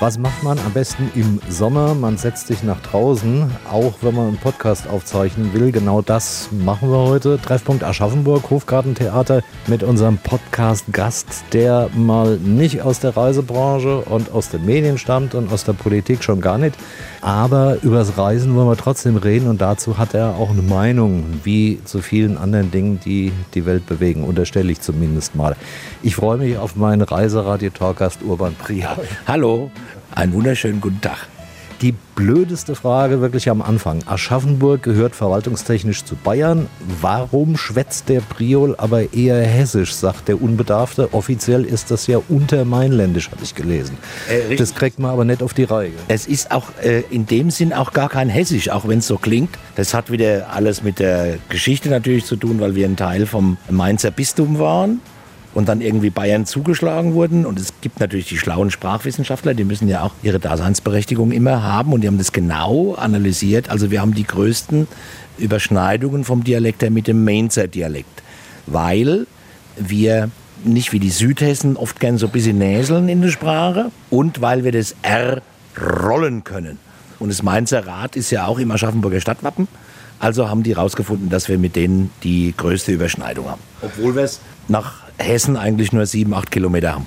Was 0.00 0.16
macht 0.16 0.42
man 0.42 0.58
am 0.58 0.72
besten 0.72 1.10
im 1.14 1.42
Sommer? 1.50 1.94
Man 1.94 2.16
setzt 2.16 2.46
sich 2.46 2.62
nach 2.62 2.80
draußen, 2.80 3.50
auch 3.70 3.92
wenn 4.00 4.14
man 4.14 4.28
einen 4.28 4.38
Podcast 4.38 4.88
aufzeichnen 4.88 5.52
will. 5.52 5.72
Genau 5.72 6.00
das 6.00 6.48
machen 6.52 6.90
wir 6.90 6.96
heute. 6.96 7.38
Treffpunkt 7.38 7.84
Aschaffenburg, 7.84 8.48
Hofgartentheater 8.48 9.42
mit 9.66 9.82
unserem 9.82 10.16
Podcast-Gast, 10.16 11.44
der 11.52 11.90
mal 11.94 12.38
nicht 12.38 12.80
aus 12.80 13.00
der 13.00 13.14
Reisebranche 13.14 13.98
und 13.98 14.32
aus 14.32 14.48
den 14.48 14.64
Medien 14.64 14.96
stammt 14.96 15.34
und 15.34 15.52
aus 15.52 15.64
der 15.64 15.74
Politik 15.74 16.24
schon 16.24 16.40
gar 16.40 16.56
nicht. 16.56 16.76
Aber 17.22 17.76
übers 17.82 18.16
Reisen 18.16 18.54
wollen 18.54 18.68
wir 18.68 18.76
trotzdem 18.76 19.16
reden 19.16 19.48
und 19.48 19.60
dazu 19.60 19.98
hat 19.98 20.14
er 20.14 20.36
auch 20.36 20.50
eine 20.50 20.62
Meinung, 20.62 21.24
wie 21.44 21.80
zu 21.84 22.00
vielen 22.00 22.38
anderen 22.38 22.70
Dingen, 22.70 23.00
die 23.04 23.32
die 23.54 23.66
Welt 23.66 23.86
bewegen, 23.86 24.24
unterstelle 24.24 24.72
ich 24.72 24.80
zumindest 24.80 25.34
mal. 25.34 25.54
Ich 26.02 26.16
freue 26.16 26.38
mich 26.38 26.56
auf 26.56 26.76
meinen 26.76 27.02
Reiseradio-Talkgast 27.02 28.22
Urban 28.22 28.54
Priya. 28.54 28.96
Hallo. 29.26 29.70
Einen 30.12 30.32
wunderschönen 30.32 30.80
guten 30.80 31.00
Tag. 31.00 31.28
Die 31.82 31.94
blödeste 32.14 32.74
Frage 32.74 33.22
wirklich 33.22 33.48
am 33.48 33.62
Anfang. 33.62 34.02
Aschaffenburg 34.04 34.82
gehört 34.82 35.16
verwaltungstechnisch 35.16 36.04
zu 36.04 36.14
Bayern. 36.14 36.66
Warum 37.00 37.56
schwätzt 37.56 38.10
der 38.10 38.20
Priol 38.20 38.74
aber 38.76 39.14
eher 39.14 39.40
hessisch, 39.42 39.94
sagt 39.94 40.28
der 40.28 40.42
Unbedarfte. 40.42 41.14
Offiziell 41.14 41.64
ist 41.64 41.90
das 41.90 42.06
ja 42.06 42.20
untermainländisch, 42.28 43.30
habe 43.30 43.42
ich 43.42 43.54
gelesen. 43.54 43.96
Äh, 44.28 44.56
das 44.56 44.74
kriegt 44.74 44.98
man 44.98 45.10
aber 45.10 45.24
nicht 45.24 45.42
auf 45.42 45.54
die 45.54 45.64
Reihe. 45.64 45.92
Es 46.08 46.26
ist 46.26 46.50
auch 46.50 46.66
äh, 46.82 47.00
in 47.10 47.24
dem 47.24 47.50
Sinn 47.50 47.72
auch 47.72 47.94
gar 47.94 48.10
kein 48.10 48.28
hessisch, 48.28 48.68
auch 48.68 48.86
wenn 48.86 48.98
es 48.98 49.06
so 49.06 49.16
klingt. 49.16 49.56
Das 49.76 49.94
hat 49.94 50.10
wieder 50.10 50.52
alles 50.52 50.82
mit 50.82 50.98
der 50.98 51.38
Geschichte 51.48 51.88
natürlich 51.88 52.26
zu 52.26 52.36
tun, 52.36 52.60
weil 52.60 52.74
wir 52.74 52.86
ein 52.86 52.96
Teil 52.96 53.24
vom 53.24 53.56
Mainzer 53.70 54.10
Bistum 54.10 54.58
waren 54.58 55.00
und 55.54 55.68
dann 55.68 55.80
irgendwie 55.80 56.10
Bayern 56.10 56.46
zugeschlagen 56.46 57.14
wurden. 57.14 57.44
Und 57.46 57.58
es 57.58 57.72
gibt 57.80 58.00
natürlich 58.00 58.28
die 58.28 58.38
schlauen 58.38 58.70
Sprachwissenschaftler, 58.70 59.54
die 59.54 59.64
müssen 59.64 59.88
ja 59.88 60.02
auch 60.02 60.12
ihre 60.22 60.38
Daseinsberechtigung 60.38 61.32
immer 61.32 61.62
haben 61.62 61.92
und 61.92 62.02
die 62.02 62.06
haben 62.06 62.18
das 62.18 62.32
genau 62.32 62.94
analysiert. 62.94 63.68
Also 63.68 63.90
wir 63.90 64.00
haben 64.00 64.14
die 64.14 64.24
größten 64.24 64.86
Überschneidungen 65.38 66.24
vom 66.24 66.44
Dialekt 66.44 66.82
her 66.82 66.90
mit 66.90 67.06
dem 67.06 67.24
Mainzer 67.24 67.66
Dialekt, 67.66 68.22
weil 68.66 69.26
wir 69.76 70.30
nicht 70.62 70.92
wie 70.92 71.00
die 71.00 71.10
Südhessen 71.10 71.76
oft 71.76 72.00
gern 72.00 72.18
so 72.18 72.26
ein 72.26 72.32
bisschen 72.32 72.58
näseln 72.58 73.08
in 73.08 73.22
der 73.22 73.30
Sprache 73.30 73.90
und 74.10 74.40
weil 74.40 74.64
wir 74.64 74.72
das 74.72 74.94
R 75.02 75.42
rollen 75.80 76.44
können. 76.44 76.78
Und 77.18 77.30
das 77.30 77.42
Mainzer 77.42 77.86
Rad 77.86 78.16
ist 78.16 78.30
ja 78.30 78.46
auch 78.46 78.58
im 78.58 78.70
Aschaffenburger 78.70 79.20
Stadtwappen. 79.20 79.68
Also 80.18 80.48
haben 80.48 80.62
die 80.62 80.76
herausgefunden, 80.76 81.30
dass 81.30 81.48
wir 81.48 81.58
mit 81.58 81.76
denen 81.76 82.10
die 82.22 82.52
größte 82.54 82.92
Überschneidung 82.92 83.48
haben. 83.48 83.60
Obwohl 83.80 84.14
wir 84.14 84.22
es 84.22 84.40
nach 84.68 85.09
Hessen 85.20 85.56
eigentlich 85.56 85.92
nur 85.92 86.06
sieben, 86.06 86.34
acht 86.34 86.50
Kilometer 86.50 86.94
haben. 86.94 87.06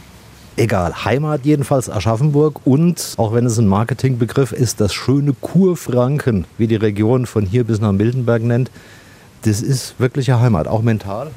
Egal, 0.55 1.03
Heimat 1.03 1.45
jedenfalls 1.45 1.89
Aschaffenburg 1.89 2.61
und, 2.63 3.15
auch 3.17 3.33
wenn 3.33 3.45
es 3.47 3.57
ein 3.57 3.67
Marketingbegriff 3.67 4.51
ist, 4.51 4.79
das 4.79 4.93
schöne 4.93 5.33
Kurfranken, 5.33 6.45
wie 6.59 6.67
die 6.67 6.75
Region 6.75 7.25
von 7.25 7.43
hier 7.43 7.63
bis 7.63 7.81
nach 7.81 7.91
Miltenberg 7.91 8.43
nennt, 8.43 8.69
das 9.45 9.61
ist 9.61 9.95
wirkliche 9.99 10.39
Heimat, 10.39 10.67
auch 10.67 10.83
mental? 10.83 11.31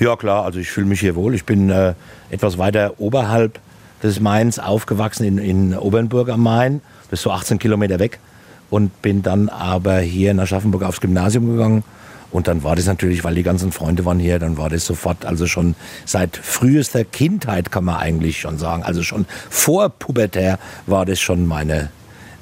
Ja 0.00 0.16
klar, 0.16 0.44
also 0.44 0.58
ich 0.58 0.70
fühle 0.70 0.86
mich 0.86 1.00
hier 1.00 1.14
wohl. 1.14 1.34
Ich 1.34 1.44
bin 1.44 1.68
äh, 1.68 1.92
etwas 2.30 2.56
weiter 2.56 2.94
oberhalb 2.98 3.60
des 4.02 4.18
Mains 4.18 4.58
aufgewachsen 4.58 5.24
in, 5.24 5.38
in 5.38 5.76
Obernburg 5.76 6.30
am 6.30 6.42
Main, 6.42 6.80
das 7.10 7.20
ist 7.20 7.24
so 7.24 7.32
18 7.32 7.58
Kilometer 7.58 7.98
weg 7.98 8.18
und 8.70 9.02
bin 9.02 9.22
dann 9.22 9.50
aber 9.50 9.98
hier 9.98 10.30
in 10.30 10.40
Aschaffenburg 10.40 10.84
aufs 10.84 11.02
Gymnasium 11.02 11.50
gegangen 11.52 11.84
und 12.34 12.48
dann 12.48 12.64
war 12.64 12.74
das 12.74 12.86
natürlich, 12.86 13.22
weil 13.22 13.36
die 13.36 13.44
ganzen 13.44 13.70
Freunde 13.70 14.04
waren 14.04 14.18
hier, 14.18 14.40
dann 14.40 14.58
war 14.58 14.68
das 14.68 14.84
sofort, 14.84 15.24
also 15.24 15.46
schon 15.46 15.76
seit 16.04 16.36
frühester 16.36 17.04
Kindheit 17.04 17.70
kann 17.70 17.84
man 17.84 17.94
eigentlich 17.94 18.40
schon 18.40 18.58
sagen, 18.58 18.82
also 18.82 19.04
schon 19.04 19.26
vor 19.50 19.88
pubertär 19.88 20.58
war 20.86 21.06
das 21.06 21.20
schon 21.20 21.46
meine 21.46 21.90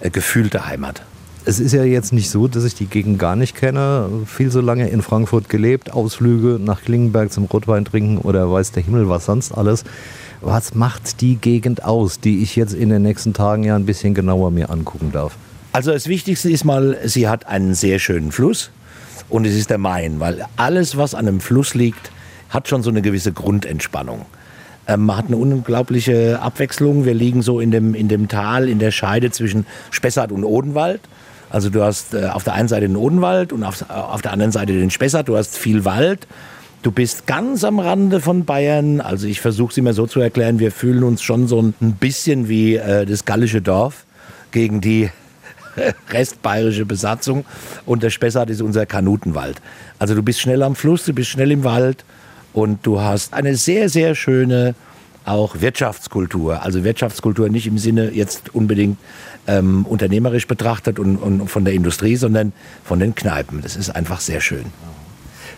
äh, 0.00 0.08
gefühlte 0.08 0.66
Heimat. 0.66 1.03
Es 1.44 1.60
ist 1.60 1.72
ja 1.72 1.84
jetzt 1.84 2.14
nicht 2.14 2.30
so, 2.30 2.48
dass 2.48 2.64
ich 2.64 2.75
die 2.75 2.86
Gegend 2.86 3.19
gar 3.19 3.36
nicht 3.36 3.54
kenne. 3.54 4.08
Viel 4.25 4.50
so 4.50 4.62
lange 4.62 4.88
in 4.88 5.03
Frankfurt 5.03 5.50
gelebt, 5.50 5.92
Ausflüge 5.92 6.59
nach 6.59 6.80
Klingenberg 6.80 7.30
zum 7.30 7.44
Rotwein 7.44 7.84
trinken 7.84 8.16
oder 8.16 8.50
weiß 8.50 8.72
der 8.72 8.84
Himmel 8.84 9.10
was 9.10 9.26
sonst 9.26 9.53
alles. 9.53 9.84
Was 10.41 10.74
macht 10.74 11.20
die 11.20 11.36
Gegend 11.36 11.84
aus, 11.84 12.19
die 12.19 12.42
ich 12.42 12.56
jetzt 12.56 12.72
in 12.72 12.88
den 12.88 13.03
nächsten 13.03 13.34
Tagen 13.34 13.62
ja 13.62 13.76
ein 13.76 13.84
bisschen 13.84 14.14
genauer 14.14 14.53
mir 14.53 14.70
angucken 14.70 15.12
darf? 15.12 15.36
Also 15.72 15.92
das 15.92 16.09
Wichtigste 16.09 16.50
ist 16.50 16.64
mal, 16.64 16.97
sie 17.04 17.28
hat 17.28 17.47
einen 17.47 17.74
sehr 17.74 17.98
schönen 17.98 18.32
Fluss 18.32 18.70
und 19.28 19.47
es 19.47 19.55
ist 19.55 19.71
der 19.71 19.78
Main, 19.78 20.21
weil 20.21 20.44
alles, 20.56 20.97
was 20.97 21.15
an 21.15 21.27
einem 21.27 21.41
Fluss 21.41 21.75
liegt, 21.75 22.10
hat 22.50 22.69
schon 22.69 22.83
so 22.83 22.91
eine 22.91 23.03
gewisse 23.03 23.33
Grundentspannung. 23.33 24.27
Ähm, 24.87 25.06
man 25.06 25.16
hat 25.16 25.27
eine 25.27 25.37
unglaubliche 25.37 26.41
Abwechslung. 26.41 27.05
Wir 27.05 27.15
liegen 27.15 27.43
so 27.43 27.60
in 27.60 27.71
dem, 27.71 27.94
in 27.94 28.09
dem 28.09 28.28
Tal, 28.28 28.69
in 28.69 28.78
der 28.78 28.91
Scheide 28.91 29.31
zwischen 29.31 29.66
Spessart 29.91 30.33
und 30.33 30.44
Odenwald. 30.44 31.00
Also 31.50 31.71
du 31.71 31.83
hast 31.83 32.15
äh, 32.15 32.27
auf 32.27 32.44
der 32.44 32.55
einen 32.55 32.69
Seite 32.69 32.88
den 32.88 32.97
Odenwald 32.97 33.53
und 33.53 33.62
auf, 33.62 33.88
auf 33.88 34.22
der 34.22 34.33
anderen 34.33 34.53
Seite 34.53 34.72
den 34.72 34.91
Spessart. 34.91 35.28
Du 35.28 35.37
hast 35.37 35.56
viel 35.56 35.84
Wald. 35.84 36.27
Du 36.83 36.91
bist 36.91 37.27
ganz 37.27 37.62
am 37.62 37.78
Rande 37.78 38.21
von 38.21 38.44
Bayern. 38.44 39.00
Also 39.00 39.27
ich 39.27 39.41
versuche 39.41 39.71
es 39.71 39.78
immer 39.78 39.93
so 39.93 40.06
zu 40.06 40.21
erklären, 40.21 40.59
wir 40.59 40.72
fühlen 40.72 41.04
uns 41.04 41.22
schon 41.22 41.47
so 41.47 41.60
ein 41.60 41.93
bisschen 42.00 42.49
wie 42.49 42.77
äh, 42.77 43.06
das 43.06 43.25
gallische 43.25 43.62
Dorf 43.62 44.04
gegen 44.50 44.81
die 44.81 45.10
restbayerische 46.10 46.84
Besatzung 46.84 47.44
und 47.87 48.03
der 48.03 48.10
Spessart 48.10 48.50
ist 48.50 48.62
unser 48.62 48.87
Kanutenwald. 48.87 49.60
Also 49.99 50.15
du 50.15 50.22
bist 50.22 50.41
schnell 50.41 50.62
am 50.62 50.75
Fluss, 50.75 51.05
du 51.05 51.12
bist 51.12 51.31
schnell 51.31 51.50
im 51.50 51.65
Wald 51.65 52.05
und 52.53 52.87
du 52.87 53.00
hast 53.00 53.34
eine 53.34 53.56
sehr, 53.56 53.88
sehr 53.88 54.15
schöne 54.15 54.75
auch 55.25 55.60
Wirtschaftskultur. 55.60 56.62
Also 56.62 56.84
Wirtschaftskultur 56.84 57.49
nicht 57.49 57.66
im 57.66 57.78
Sinne 57.78 58.10
jetzt 58.10 58.55
unbedingt 58.55 58.99
ähm, 59.47 59.87
unternehmerisch 59.87 60.47
betrachtet 60.47 60.99
und, 60.99 61.16
und 61.16 61.49
von 61.49 61.65
der 61.65 61.75
Industrie, 61.75 62.16
sondern 62.16 62.53
von 62.84 62.99
den 62.99 63.15
Kneipen. 63.15 63.62
Das 63.62 63.77
ist 63.77 63.91
einfach 63.91 64.21
sehr 64.21 64.41
schön. 64.41 64.65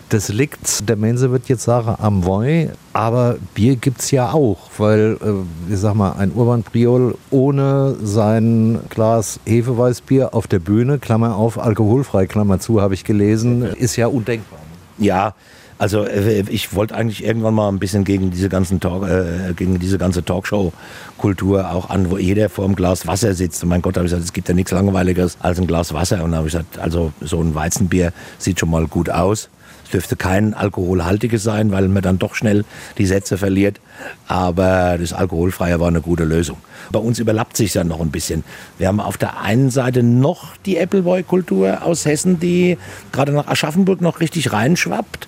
Das 0.09 0.29
liegt, 0.29 0.87
der 0.87 0.97
Mense 0.97 1.31
wird 1.31 1.49
jetzt 1.49 1.63
sagen, 1.63 1.95
am 1.99 2.25
Woi, 2.25 2.69
aber 2.93 3.37
Bier 3.55 3.75
gibt 3.75 4.01
es 4.01 4.11
ja 4.11 4.33
auch, 4.33 4.69
weil, 4.77 5.17
äh, 5.19 5.73
ich 5.73 5.79
sag 5.79 5.95
mal, 5.95 6.13
ein 6.13 6.31
Urban 6.31 6.61
Priol 6.61 7.17
ohne 7.31 7.95
sein 8.03 8.81
Glas 8.89 9.39
Hefeweißbier 9.45 10.35
auf 10.35 10.45
der 10.45 10.59
Bühne, 10.59 10.99
Klammer 10.99 11.35
auf, 11.35 11.57
alkoholfrei, 11.57 12.27
Klammer 12.27 12.59
zu, 12.59 12.81
habe 12.81 12.93
ich 12.93 13.03
gelesen, 13.03 13.63
ist 13.63 13.95
ja 13.95 14.05
undenkbar. 14.05 14.59
Ja, 14.99 15.33
also 15.77 16.05
äh, 16.05 16.41
ich 16.49 16.73
wollte 16.73 16.95
eigentlich 16.95 17.23
irgendwann 17.23 17.53
mal 17.53 17.67
ein 17.67 17.79
bisschen 17.79 18.03
gegen 18.03 18.31
diese 18.31 18.47
ganzen 18.47 18.79
Talk, 18.79 19.07
äh, 19.07 19.53
gegen 19.55 19.79
diese 19.79 19.97
ganze 19.97 20.23
Talkshow-Kultur 20.23 21.71
auch 21.71 21.89
an, 21.89 22.11
wo 22.11 22.17
jeder 22.17 22.49
vor 22.49 22.65
einem 22.65 22.75
Glas 22.75 23.07
Wasser 23.07 23.33
sitzt. 23.33 23.63
Und 23.63 23.69
mein 23.69 23.81
Gott, 23.81 23.97
habe 23.97 24.05
ich 24.05 24.11
gesagt, 24.11 24.25
es 24.25 24.33
gibt 24.33 24.47
ja 24.47 24.53
nichts 24.53 24.71
langweiligeres 24.71 25.37
als 25.41 25.59
ein 25.59 25.67
Glas 25.67 25.93
Wasser. 25.93 26.23
Und 26.23 26.31
dann 26.31 26.35
habe 26.37 26.47
ich 26.47 26.53
gesagt, 26.53 26.77
also 26.79 27.11
so 27.19 27.41
ein 27.41 27.55
Weizenbier 27.55 28.13
sieht 28.37 28.59
schon 28.59 28.69
mal 28.69 28.87
gut 28.87 29.09
aus. 29.09 29.49
Es 29.85 29.91
dürfte 29.91 30.15
kein 30.15 30.53
alkoholhaltiges 30.53 31.43
sein, 31.43 31.71
weil 31.71 31.87
man 31.87 32.01
dann 32.01 32.19
doch 32.19 32.35
schnell 32.35 32.65
die 32.97 33.05
Sätze 33.05 33.37
verliert. 33.37 33.79
Aber 34.27 34.97
das 34.99 35.13
Alkoholfreie 35.13 35.79
war 35.79 35.87
eine 35.87 36.01
gute 36.01 36.23
Lösung. 36.23 36.57
Bei 36.91 36.99
uns 36.99 37.19
überlappt 37.19 37.55
sich 37.55 37.73
ja 37.73 37.83
noch 37.83 38.01
ein 38.01 38.11
bisschen. 38.11 38.43
Wir 38.77 38.87
haben 38.87 38.99
auf 38.99 39.17
der 39.17 39.41
einen 39.41 39.69
Seite 39.69 40.03
noch 40.03 40.57
die 40.65 40.79
Appleboy-Kultur 40.79 41.83
aus 41.83 42.05
Hessen, 42.05 42.39
die 42.39 42.77
gerade 43.11 43.31
nach 43.31 43.47
Aschaffenburg 43.47 44.01
noch 44.01 44.19
richtig 44.19 44.51
reinschwappt. 44.51 45.27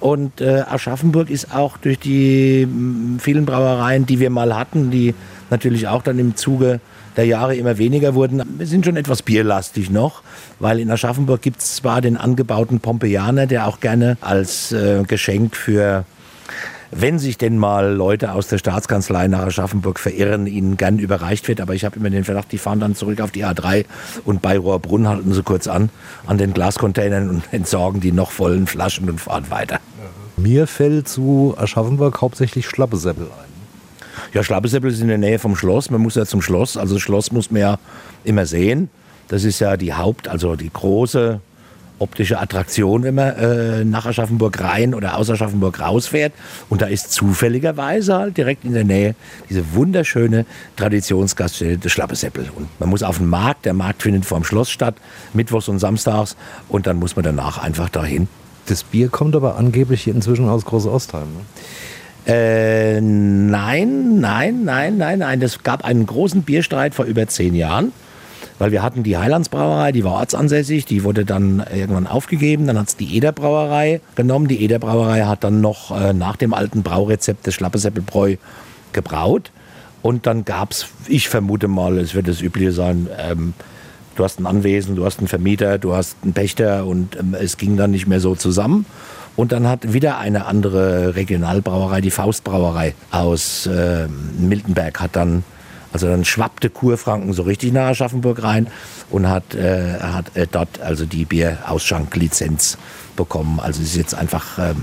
Und 0.00 0.40
äh, 0.40 0.64
Aschaffenburg 0.68 1.30
ist 1.30 1.54
auch 1.54 1.78
durch 1.78 1.98
die 1.98 2.68
vielen 3.18 3.46
Brauereien, 3.46 4.06
die 4.06 4.20
wir 4.20 4.28
mal 4.28 4.56
hatten, 4.56 4.90
die 4.90 5.14
natürlich 5.50 5.88
auch 5.88 6.02
dann 6.02 6.18
im 6.18 6.36
Zuge 6.36 6.80
der 7.16 7.26
Jahre 7.26 7.56
immer 7.56 7.78
weniger 7.78 8.14
wurden. 8.14 8.42
Wir 8.58 8.66
sind 8.66 8.84
schon 8.84 8.96
etwas 8.96 9.22
bierlastig 9.22 9.90
noch, 9.90 10.22
weil 10.60 10.80
in 10.80 10.90
Aschaffenburg 10.90 11.42
gibt 11.42 11.60
es 11.60 11.76
zwar 11.76 12.00
den 12.00 12.16
angebauten 12.16 12.80
Pompeianer, 12.80 13.46
der 13.46 13.66
auch 13.66 13.80
gerne 13.80 14.16
als 14.20 14.72
äh, 14.72 15.02
Geschenk 15.06 15.56
für 15.56 16.04
wenn 16.96 17.18
sich 17.18 17.38
denn 17.38 17.58
mal 17.58 17.92
Leute 17.92 18.32
aus 18.32 18.46
der 18.46 18.58
Staatskanzlei 18.58 19.26
nach 19.26 19.46
Aschaffenburg 19.46 19.98
verirren, 19.98 20.46
ihnen 20.46 20.76
gern 20.76 20.98
überreicht 20.98 21.48
wird. 21.48 21.60
Aber 21.60 21.74
ich 21.74 21.84
habe 21.84 21.96
immer 21.96 22.10
den 22.10 22.24
Verdacht, 22.24 22.52
die 22.52 22.58
fahren 22.58 22.80
dann 22.80 22.94
zurück 22.94 23.20
auf 23.20 23.32
die 23.32 23.44
A3 23.44 23.84
und 24.24 24.42
bei 24.42 24.56
Rohrbrunn 24.56 25.08
halten 25.08 25.32
sie 25.32 25.42
kurz 25.42 25.66
an, 25.66 25.90
an 26.26 26.38
den 26.38 26.54
Glascontainern 26.54 27.28
und 27.28 27.42
entsorgen 27.52 28.00
die 28.00 28.12
noch 28.12 28.30
vollen 28.30 28.66
Flaschen 28.66 29.10
und 29.10 29.20
fahren 29.20 29.50
weiter. 29.50 29.80
Mir 30.36 30.66
fällt 30.66 31.08
zu 31.08 31.54
Aschaffenburg 31.56 32.20
hauptsächlich 32.20 32.66
Schlappesäppel 32.66 33.24
ein. 33.24 33.53
Ja, 34.32 34.42
Schlappesäppel 34.42 34.90
ist 34.90 35.00
in 35.00 35.08
der 35.08 35.18
Nähe 35.18 35.38
vom 35.38 35.56
Schloss. 35.56 35.90
Man 35.90 36.00
muss 36.00 36.14
ja 36.14 36.26
zum 36.26 36.42
Schloss. 36.42 36.76
Also 36.76 36.94
das 36.94 37.02
Schloss 37.02 37.32
muss 37.32 37.50
man 37.50 37.60
ja 37.60 37.78
immer 38.24 38.46
sehen. 38.46 38.88
Das 39.28 39.44
ist 39.44 39.60
ja 39.60 39.76
die 39.76 39.94
Haupt, 39.94 40.28
also 40.28 40.56
die 40.56 40.70
große 40.70 41.40
optische 41.98 42.40
Attraktion, 42.40 43.04
wenn 43.04 43.14
man 43.14 43.36
äh, 43.36 43.84
nach 43.84 44.04
Aschaffenburg 44.04 44.60
rein 44.60 44.94
oder 44.94 45.16
aus 45.16 45.30
Aschaffenburg 45.30 45.80
rausfährt. 45.80 46.32
Und 46.68 46.82
da 46.82 46.86
ist 46.86 47.12
zufälligerweise 47.12 48.14
halt 48.14 48.36
direkt 48.36 48.64
in 48.64 48.74
der 48.74 48.84
Nähe 48.84 49.14
diese 49.48 49.74
wunderschöne 49.74 50.44
Traditionsgaststätte 50.76 51.78
des 51.78 51.92
Schlappesäppel. 51.92 52.50
Und 52.54 52.68
man 52.80 52.88
muss 52.88 53.02
auf 53.02 53.18
den 53.18 53.28
Markt, 53.28 53.64
der 53.64 53.74
Markt 53.74 54.02
findet 54.02 54.24
vor 54.26 54.38
dem 54.38 54.44
Schloss 54.44 54.70
statt, 54.70 54.96
mittwochs 55.32 55.68
und 55.68 55.78
samstags. 55.78 56.36
Und 56.68 56.86
dann 56.86 56.98
muss 56.98 57.16
man 57.16 57.24
danach 57.24 57.58
einfach 57.58 57.88
dahin. 57.88 58.28
Das 58.66 58.82
Bier 58.82 59.08
kommt 59.08 59.36
aber 59.36 59.56
angeblich 59.56 60.08
inzwischen 60.08 60.48
aus 60.48 60.64
Großostheim. 60.64 61.28
Ne? 61.32 61.40
Äh, 62.26 63.00
nein, 63.00 64.20
nein, 64.20 64.64
nein, 64.64 64.96
nein, 64.96 65.18
nein. 65.18 65.42
Es 65.42 65.62
gab 65.62 65.84
einen 65.84 66.06
großen 66.06 66.42
Bierstreit 66.42 66.94
vor 66.94 67.04
über 67.04 67.26
zehn 67.26 67.54
Jahren, 67.54 67.92
weil 68.58 68.72
wir 68.72 68.82
hatten 68.82 69.02
die 69.02 69.18
Heilandsbrauerei, 69.18 69.92
die 69.92 70.04
war 70.04 70.12
ortsansässig, 70.12 70.86
die 70.86 71.04
wurde 71.04 71.24
dann 71.24 71.62
irgendwann 71.74 72.06
aufgegeben. 72.06 72.66
Dann 72.66 72.78
hat 72.78 72.88
es 72.88 72.96
die 72.96 73.16
Ederbrauerei 73.16 74.00
genommen. 74.14 74.48
Die 74.48 74.62
Ederbrauerei 74.64 75.22
hat 75.24 75.44
dann 75.44 75.60
noch 75.60 75.90
äh, 75.90 76.14
nach 76.14 76.36
dem 76.36 76.54
alten 76.54 76.82
Braurezept 76.82 77.46
des 77.46 77.54
Schlappesäppelbräu 77.54 78.36
gebraut. 78.92 79.50
Und 80.00 80.26
dann 80.26 80.44
gab 80.44 80.72
es, 80.72 80.86
ich 81.08 81.28
vermute 81.28 81.68
mal, 81.68 81.98
es 81.98 82.14
wird 82.14 82.28
das 82.28 82.40
Übliche 82.40 82.72
sein, 82.72 83.08
ähm, 83.18 83.54
du 84.16 84.24
hast 84.24 84.38
ein 84.38 84.46
Anwesen, 84.46 84.96
du 84.96 85.04
hast 85.04 85.18
einen 85.18 85.28
Vermieter, 85.28 85.78
du 85.78 85.94
hast 85.94 86.16
einen 86.22 86.32
Pächter 86.32 86.86
und 86.86 87.16
ähm, 87.16 87.34
es 87.38 87.56
ging 87.56 87.76
dann 87.76 87.90
nicht 87.90 88.06
mehr 88.06 88.20
so 88.20 88.34
zusammen. 88.34 88.86
Und 89.36 89.52
dann 89.52 89.66
hat 89.66 89.92
wieder 89.92 90.18
eine 90.18 90.46
andere 90.46 91.16
Regionalbrauerei, 91.16 92.00
die 92.00 92.10
Faustbrauerei 92.10 92.94
aus 93.10 93.66
äh, 93.66 94.06
Miltenberg, 94.38 95.00
hat 95.00 95.16
dann, 95.16 95.42
also 95.92 96.06
dann 96.06 96.24
schwappte 96.24 96.70
Kurfranken 96.70 97.32
so 97.32 97.42
richtig 97.42 97.72
nach 97.72 97.88
Aschaffenburg 97.88 98.42
rein 98.42 98.68
und 99.10 99.28
hat, 99.28 99.54
äh, 99.54 99.98
hat 100.00 100.36
äh, 100.36 100.46
dort 100.50 100.80
also 100.80 101.04
die 101.04 101.24
Bierausschank-Lizenz 101.24 102.78
bekommen. 103.16 103.58
Also 103.60 103.82
es 103.82 103.88
ist 103.88 103.96
jetzt 103.96 104.14
einfach, 104.14 104.58
äh, 104.58 104.74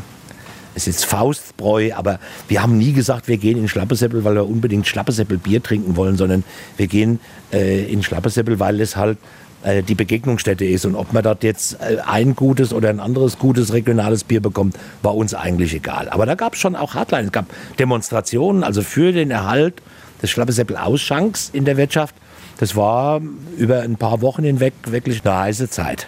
es 0.75 0.87
ist 0.87 1.05
Faustbräu, 1.05 1.91
aber 1.95 2.19
wir 2.49 2.61
haben 2.61 2.77
nie 2.77 2.91
gesagt, 2.91 3.29
wir 3.29 3.37
gehen 3.37 3.57
in 3.57 3.69
Schlappesäppel, 3.69 4.23
weil 4.25 4.35
wir 4.35 4.47
unbedingt 4.47 4.85
Schlappesäppel 4.85 5.37
Bier 5.37 5.63
trinken 5.63 5.95
wollen, 5.95 6.17
sondern 6.17 6.43
wir 6.75 6.87
gehen 6.87 7.21
äh, 7.53 7.85
in 7.91 8.03
Schlappesäppel, 8.03 8.59
weil 8.59 8.81
es 8.81 8.97
halt 8.97 9.17
äh, 9.63 9.83
die 9.83 9.95
Begegnungsstätte 9.95 10.65
ist. 10.65 10.85
Und 10.85 10.95
ob 10.95 11.13
man 11.13 11.23
dort 11.23 11.43
jetzt 11.43 11.77
äh, 11.81 11.97
ein 12.05 12.35
gutes 12.35 12.73
oder 12.73 12.89
ein 12.89 12.99
anderes 12.99 13.37
gutes 13.37 13.73
regionales 13.73 14.23
Bier 14.23 14.41
bekommt, 14.41 14.77
war 15.01 15.15
uns 15.15 15.33
eigentlich 15.33 15.73
egal. 15.73 16.09
Aber 16.09 16.25
da 16.25 16.35
gab 16.35 16.53
es 16.53 16.59
schon 16.59 16.75
auch 16.75 16.95
Hardlines. 16.95 17.27
Es 17.27 17.31
gab 17.31 17.45
Demonstrationen, 17.77 18.63
also 18.63 18.81
für 18.81 19.11
den 19.11 19.31
Erhalt 19.31 19.81
des 20.21 20.29
Schlappesäppel-Ausschanks 20.31 21.49
in 21.53 21.65
der 21.65 21.77
Wirtschaft. 21.77 22.15
Das 22.57 22.75
war 22.75 23.21
über 23.57 23.81
ein 23.81 23.95
paar 23.95 24.21
Wochen 24.21 24.43
hinweg 24.43 24.73
wirklich 24.85 25.25
eine 25.25 25.37
heiße 25.37 25.69
Zeit. 25.69 26.07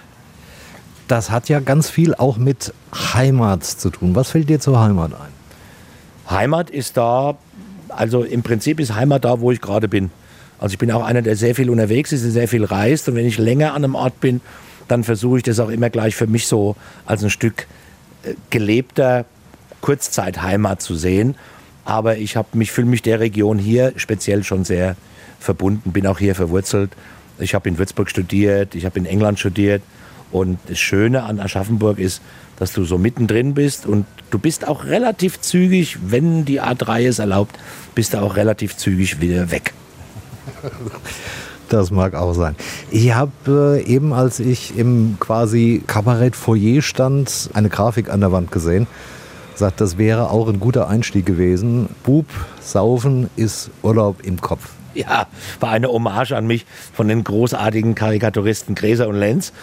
Das 1.08 1.30
hat 1.32 1.50
ja 1.50 1.60
ganz 1.60 1.90
viel 1.90 2.16
auch 2.16 2.38
mit 2.38 2.74
Heimat 3.14 3.64
zu 3.64 3.90
tun. 3.90 4.16
Was 4.16 4.32
fällt 4.32 4.50
dir 4.50 4.60
zur 4.60 4.80
Heimat 4.80 5.14
ein? 5.14 6.32
Heimat 6.34 6.70
ist 6.70 6.98
da, 6.98 7.36
also 7.90 8.24
im 8.24 8.42
Prinzip 8.44 8.80
ist 8.80 8.96
Heimat 8.96 9.26
da, 9.26 9.42
wo 9.42 9.52
ich 9.52 9.62
gerade 9.62 9.88
bin. 9.88 10.12
Also 10.60 10.74
ich 10.74 10.80
bin 10.80 10.92
auch 10.92 11.04
einer, 11.04 11.22
der 11.22 11.36
sehr 11.36 11.56
viel 11.56 11.70
unterwegs 11.70 12.12
ist, 12.12 12.24
der 12.24 12.32
sehr 12.32 12.48
viel 12.48 12.64
reist. 12.64 13.10
Und 13.10 13.16
wenn 13.16 13.26
ich 13.26 13.38
länger 13.38 13.74
an 13.74 13.84
einem 13.84 13.96
Ort 13.96 14.20
bin, 14.20 14.42
dann 14.88 15.04
versuche 15.04 15.38
ich 15.38 15.44
das 15.44 15.60
auch 15.60 15.70
immer 15.70 15.90
gleich 15.90 16.16
für 16.16 16.28
mich 16.28 16.48
so 16.48 16.76
als 17.06 17.24
ein 17.24 17.30
Stück 17.30 17.68
äh, 18.24 18.34
gelebter 18.50 19.26
Kurzzeit-Heimat 19.82 20.82
zu 20.82 20.96
sehen. 20.96 21.36
Aber 21.86 22.18
ich 22.18 22.38
mich 22.54 22.72
fühle 22.72 22.88
mich 22.88 23.02
der 23.02 23.20
Region 23.20 23.58
hier 23.58 23.94
speziell 23.98 24.44
schon 24.44 24.64
sehr 24.64 24.96
verbunden, 25.40 25.92
bin 25.92 26.08
auch 26.08 26.20
hier 26.20 26.36
verwurzelt. 26.36 26.92
Ich 27.40 27.54
habe 27.54 27.68
in 27.68 27.78
Würzburg 27.78 28.10
studiert, 28.10 28.76
ich 28.76 28.86
habe 28.86 29.00
in 29.00 29.06
England 29.06 29.40
studiert. 29.40 29.82
Und 30.32 30.58
das 30.68 30.80
Schöne 30.80 31.24
an 31.24 31.40
Aschaffenburg 31.40 32.00
ist, 32.00 32.22
dass 32.58 32.74
du 32.74 32.86
so 32.86 32.98
mittendrin 32.98 33.54
bist 33.54 33.86
und 33.86 34.06
du 34.32 34.40
bist 34.40 34.68
auch 34.68 34.86
relativ 34.86 35.42
zügig, 35.42 35.98
wenn 36.02 36.46
die 36.46 36.62
A3 36.62 37.08
es 37.08 37.20
erlaubt, 37.20 37.56
bist 37.94 38.14
du 38.14 38.20
auch 38.20 38.36
relativ 38.36 38.78
zügig 38.78 39.22
wieder 39.22 39.52
weg. 39.52 39.74
Das 41.70 41.90
mag 41.90 42.14
auch 42.14 42.34
sein. 42.34 42.56
Ich 42.92 43.14
habe 43.16 43.82
äh, 43.84 43.92
eben, 43.92 44.14
als 44.14 44.40
ich 44.40 44.78
im 44.78 45.18
quasi 45.20 45.82
Kabarett-Foyer 45.88 46.84
stand, 46.84 47.50
eine 47.54 47.70
Grafik 47.70 48.12
an 48.12 48.20
der 48.20 48.32
Wand 48.32 48.52
gesehen. 48.52 48.86
Sagt, 49.56 49.82
das 49.82 49.98
wäre 49.98 50.30
auch 50.30 50.48
ein 50.50 50.60
guter 50.60 50.88
Einstieg 50.88 51.26
gewesen. 51.26 51.90
Bub, 52.04 52.28
Saufen 52.62 53.30
ist 53.38 53.72
Urlaub 53.82 54.18
im 54.24 54.40
Kopf. 54.40 54.70
Ja, 54.94 55.28
war 55.60 55.72
eine 55.72 55.88
Hommage 55.88 56.34
an 56.34 56.46
mich 56.46 56.66
von 56.94 57.08
den 57.08 57.24
großartigen 57.24 57.96
Karikaturisten 57.96 58.76
Gräser 58.76 59.08
und 59.08 59.16
Lenz. 59.16 59.54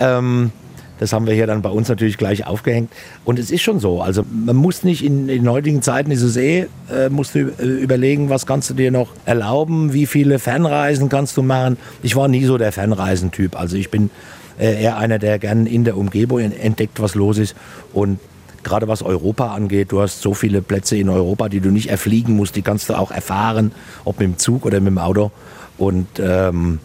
Ähm, 0.00 0.52
das 0.98 1.12
haben 1.12 1.26
wir 1.26 1.34
hier 1.34 1.46
dann 1.46 1.62
bei 1.62 1.70
uns 1.70 1.88
natürlich 1.88 2.18
gleich 2.18 2.46
aufgehängt. 2.46 2.90
Und 3.24 3.38
es 3.38 3.50
ist 3.50 3.62
schon 3.62 3.80
so. 3.80 4.02
Also 4.02 4.24
man 4.30 4.56
muss 4.56 4.84
nicht 4.84 5.04
in, 5.04 5.28
in 5.28 5.48
heutigen 5.48 5.82
Zeiten 5.82 6.10
ist 6.10 6.22
es 6.22 6.36
eh, 6.36 6.66
äh, 6.90 7.08
musst 7.08 7.34
du 7.34 7.52
äh, 7.58 7.64
überlegen, 7.64 8.30
was 8.30 8.46
kannst 8.46 8.70
du 8.70 8.74
dir 8.74 8.90
noch 8.90 9.08
erlauben, 9.24 9.92
wie 9.92 10.06
viele 10.06 10.38
Fernreisen 10.38 11.08
kannst 11.08 11.36
du 11.36 11.42
machen. 11.42 11.76
Ich 12.02 12.16
war 12.16 12.28
nie 12.28 12.44
so 12.44 12.58
der 12.58 12.72
Fernreisentyp. 12.72 13.58
Also 13.58 13.76
ich 13.76 13.90
bin 13.90 14.10
äh, 14.58 14.82
eher 14.82 14.96
einer, 14.96 15.18
der 15.18 15.38
gerne 15.38 15.68
in 15.68 15.84
der 15.84 15.96
Umgebung 15.96 16.40
entdeckt, 16.40 17.00
was 17.00 17.14
los 17.14 17.38
ist. 17.38 17.54
Und 17.92 18.18
gerade 18.62 18.88
was 18.88 19.02
Europa 19.02 19.54
angeht, 19.54 19.92
du 19.92 20.00
hast 20.00 20.20
so 20.20 20.34
viele 20.34 20.62
Plätze 20.62 20.96
in 20.96 21.08
Europa, 21.08 21.48
die 21.48 21.60
du 21.60 21.70
nicht 21.70 21.90
erfliegen 21.90 22.34
musst, 22.34 22.56
die 22.56 22.62
kannst 22.62 22.90
du 22.90 22.94
auch 22.94 23.10
erfahren, 23.10 23.72
ob 24.04 24.18
mit 24.18 24.28
dem 24.28 24.38
Zug 24.38 24.66
oder 24.66 24.80
mit 24.80 24.88
dem 24.88 24.98
Auto. 24.98 25.30
Und 25.78 26.08
ähm, 26.18 26.80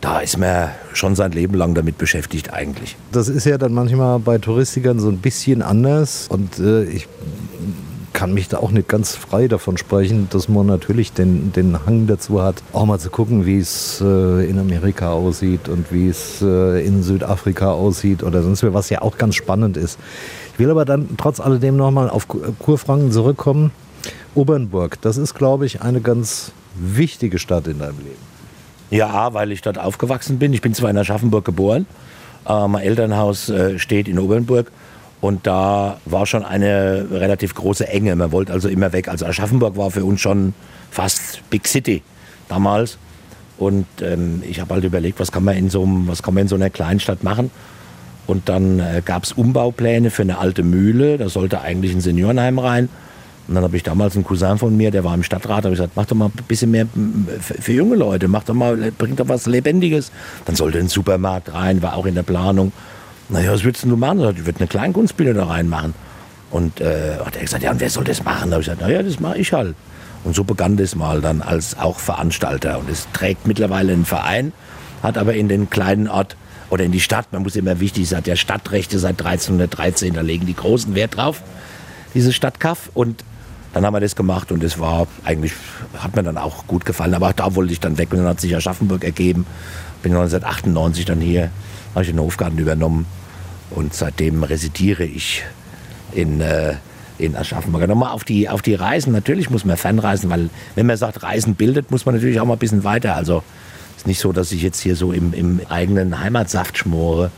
da 0.00 0.20
ist 0.20 0.38
man 0.38 0.70
schon 0.92 1.16
sein 1.16 1.32
Leben 1.32 1.54
lang 1.54 1.74
damit 1.74 1.98
beschäftigt 1.98 2.52
eigentlich. 2.52 2.96
Das 3.12 3.28
ist 3.28 3.44
ja 3.44 3.58
dann 3.58 3.74
manchmal 3.74 4.18
bei 4.20 4.38
Touristikern 4.38 5.00
so 5.00 5.08
ein 5.08 5.18
bisschen 5.18 5.62
anders 5.62 6.28
und 6.28 6.58
äh, 6.58 6.84
ich 6.84 7.08
kann 8.12 8.34
mich 8.34 8.48
da 8.48 8.58
auch 8.58 8.72
nicht 8.72 8.88
ganz 8.88 9.14
frei 9.14 9.46
davon 9.46 9.76
sprechen, 9.76 10.26
dass 10.30 10.48
man 10.48 10.66
natürlich 10.66 11.12
den, 11.12 11.52
den 11.52 11.86
Hang 11.86 12.08
dazu 12.08 12.42
hat, 12.42 12.64
auch 12.72 12.84
mal 12.84 12.98
zu 12.98 13.10
gucken, 13.10 13.46
wie 13.46 13.58
es 13.58 14.00
äh, 14.00 14.48
in 14.48 14.58
Amerika 14.58 15.12
aussieht 15.12 15.68
und 15.68 15.92
wie 15.92 16.08
es 16.08 16.42
äh, 16.42 16.84
in 16.84 17.04
Südafrika 17.04 17.70
aussieht 17.70 18.24
oder 18.24 18.42
sonst 18.42 18.64
was 18.64 18.90
ja 18.90 19.02
auch 19.02 19.18
ganz 19.18 19.36
spannend 19.36 19.76
ist. 19.76 20.00
Ich 20.52 20.58
will 20.58 20.70
aber 20.70 20.84
dann 20.84 21.10
trotz 21.16 21.38
alledem 21.38 21.76
nochmal 21.76 22.10
auf 22.10 22.26
Kurfranken 22.26 23.12
zurückkommen. 23.12 23.70
Obernburg, 24.34 25.00
das 25.00 25.16
ist, 25.16 25.34
glaube 25.34 25.66
ich, 25.66 25.82
eine 25.82 26.00
ganz 26.00 26.50
wichtige 26.74 27.38
Stadt 27.38 27.68
in 27.68 27.78
deinem 27.78 27.98
Leben. 27.98 28.37
Ja, 28.90 29.34
weil 29.34 29.52
ich 29.52 29.62
dort 29.62 29.78
aufgewachsen 29.78 30.38
bin. 30.38 30.52
Ich 30.52 30.62
bin 30.62 30.74
zwar 30.74 30.90
in 30.90 30.96
Aschaffenburg 30.96 31.44
geboren, 31.44 31.86
äh, 32.48 32.68
mein 32.68 32.82
Elternhaus 32.82 33.48
äh, 33.48 33.78
steht 33.78 34.08
in 34.08 34.18
Obernburg 34.18 34.70
und 35.20 35.46
da 35.46 35.98
war 36.04 36.26
schon 36.26 36.44
eine 36.44 37.06
relativ 37.10 37.54
große 37.54 37.88
Enge. 37.88 38.14
Man 38.16 38.32
wollte 38.32 38.52
also 38.52 38.68
immer 38.68 38.92
weg. 38.92 39.08
Also 39.08 39.26
Aschaffenburg 39.26 39.76
war 39.76 39.90
für 39.90 40.04
uns 40.04 40.20
schon 40.20 40.54
fast 40.90 41.42
Big 41.50 41.66
City 41.66 42.02
damals. 42.48 42.98
Und 43.58 43.86
ähm, 44.00 44.42
ich 44.48 44.60
habe 44.60 44.74
halt 44.74 44.84
überlegt, 44.84 45.18
was 45.18 45.32
kann 45.32 45.42
man 45.42 45.56
in 45.56 45.68
so, 45.68 45.84
was 46.06 46.22
kann 46.22 46.34
man 46.34 46.42
in 46.42 46.48
so 46.48 46.54
einer 46.54 46.70
Kleinstadt 46.70 47.24
machen. 47.24 47.50
Und 48.28 48.48
dann 48.48 48.78
äh, 48.78 49.02
gab 49.04 49.24
es 49.24 49.32
Umbaupläne 49.32 50.10
für 50.10 50.22
eine 50.22 50.38
alte 50.38 50.62
Mühle. 50.62 51.18
Da 51.18 51.28
sollte 51.28 51.60
eigentlich 51.62 51.92
ein 51.92 52.00
Seniorenheim 52.00 52.60
rein. 52.60 52.88
Und 53.48 53.54
dann 53.54 53.64
habe 53.64 53.76
ich 53.76 53.82
damals 53.82 54.14
einen 54.14 54.24
Cousin 54.24 54.58
von 54.58 54.76
mir, 54.76 54.90
der 54.90 55.04
war 55.04 55.14
im 55.14 55.22
Stadtrat, 55.22 55.64
habe 55.64 55.70
ich 55.70 55.78
gesagt, 55.78 55.92
mach 55.96 56.04
doch 56.04 56.16
mal 56.16 56.26
ein 56.26 56.44
bisschen 56.46 56.70
mehr 56.70 56.86
für 57.40 57.72
junge 57.72 57.96
Leute, 57.96 58.28
mach 58.28 58.44
doch 58.44 58.52
mal, 58.52 58.92
bring 58.98 59.16
doch 59.16 59.26
was 59.28 59.46
Lebendiges. 59.46 60.12
Dann 60.44 60.54
sollte 60.54 60.78
ein 60.78 60.88
Supermarkt 60.88 61.54
rein, 61.54 61.80
war 61.80 61.96
auch 61.96 62.04
in 62.04 62.14
der 62.14 62.22
Planung. 62.22 62.72
Naja, 63.30 63.52
was 63.52 63.64
würdest 63.64 63.84
du 63.84 63.96
machen? 63.96 64.20
Ich 64.36 64.44
würde 64.44 64.60
eine 64.60 64.68
Kleinkunstbühne 64.68 65.32
da 65.32 65.44
reinmachen. 65.46 65.94
Und 66.50 66.80
äh, 66.80 67.16
hat 67.24 67.36
er 67.36 67.42
gesagt, 67.42 67.62
ja, 67.62 67.70
und 67.70 67.80
wer 67.80 67.90
soll 67.90 68.04
das 68.04 68.22
machen? 68.22 68.50
Da 68.50 68.56
habe 68.56 68.60
ich 68.60 68.66
gesagt, 68.66 68.82
naja, 68.82 69.02
das 69.02 69.18
mache 69.18 69.38
ich 69.38 69.52
halt. 69.52 69.74
Und 70.24 70.34
so 70.34 70.44
begann 70.44 70.76
das 70.76 70.94
mal 70.94 71.22
dann 71.22 71.40
als 71.40 71.78
auch 71.78 71.98
Veranstalter. 71.98 72.78
Und 72.78 72.90
es 72.90 73.06
trägt 73.12 73.46
mittlerweile 73.46 73.92
einen 73.92 74.04
Verein, 74.04 74.52
hat 75.02 75.16
aber 75.16 75.34
in 75.34 75.48
den 75.48 75.70
kleinen 75.70 76.08
Ort 76.08 76.36
oder 76.70 76.84
in 76.84 76.92
die 76.92 77.00
Stadt, 77.00 77.32
man 77.32 77.42
muss 77.42 77.56
immer 77.56 77.80
wichtig 77.80 78.08
sein, 78.08 78.22
der 78.22 78.36
Stadtrechte 78.36 78.98
seit 78.98 79.22
1313, 79.22 80.12
da 80.12 80.20
legen 80.20 80.44
die 80.44 80.54
großen 80.54 80.94
Wert 80.94 81.16
drauf, 81.16 81.42
diese 82.14 82.32
Stadtkaff. 82.32 82.90
Und 82.92 83.24
dann 83.78 83.86
haben 83.86 83.94
wir 83.94 84.00
das 84.00 84.16
gemacht 84.16 84.50
und 84.50 84.64
es 84.64 84.80
war 84.80 85.06
eigentlich, 85.24 85.52
hat 85.96 86.16
mir 86.16 86.24
dann 86.24 86.36
auch 86.36 86.66
gut 86.66 86.84
gefallen. 86.84 87.14
Aber 87.14 87.32
da 87.32 87.54
wollte 87.54 87.72
ich 87.72 87.78
dann 87.78 87.96
weg 87.96 88.08
und 88.10 88.18
dann 88.18 88.26
hat 88.26 88.40
sich 88.40 88.56
Aschaffenburg 88.56 89.04
ergeben. 89.04 89.46
Bin 90.02 90.10
1998 90.10 91.04
dann 91.04 91.20
hier, 91.20 91.50
habe 91.94 92.02
ich 92.02 92.10
den 92.10 92.18
Hofgarten 92.18 92.58
übernommen 92.58 93.06
und 93.70 93.94
seitdem 93.94 94.42
residiere 94.42 95.04
ich 95.04 95.44
in, 96.12 96.40
äh, 96.40 96.74
in 97.18 97.36
Aschaffenburg. 97.36 97.86
Nochmal 97.86 98.10
auf 98.10 98.24
die, 98.24 98.48
auf 98.48 98.62
die 98.62 98.74
Reisen, 98.74 99.12
natürlich 99.12 99.48
muss 99.48 99.64
man 99.64 99.76
fernreisen, 99.76 100.28
weil 100.28 100.50
wenn 100.74 100.86
man 100.86 100.96
sagt, 100.96 101.22
Reisen 101.22 101.54
bildet, 101.54 101.92
muss 101.92 102.04
man 102.04 102.16
natürlich 102.16 102.40
auch 102.40 102.46
mal 102.46 102.54
ein 102.54 102.58
bisschen 102.58 102.82
weiter. 102.82 103.14
Also 103.14 103.44
es 103.92 103.98
ist 103.98 104.06
nicht 104.08 104.18
so, 104.18 104.32
dass 104.32 104.50
ich 104.50 104.60
jetzt 104.60 104.80
hier 104.80 104.96
so 104.96 105.12
im, 105.12 105.32
im 105.32 105.60
eigenen 105.68 106.18
Heimatsaft 106.18 106.78
schmore. 106.78 107.30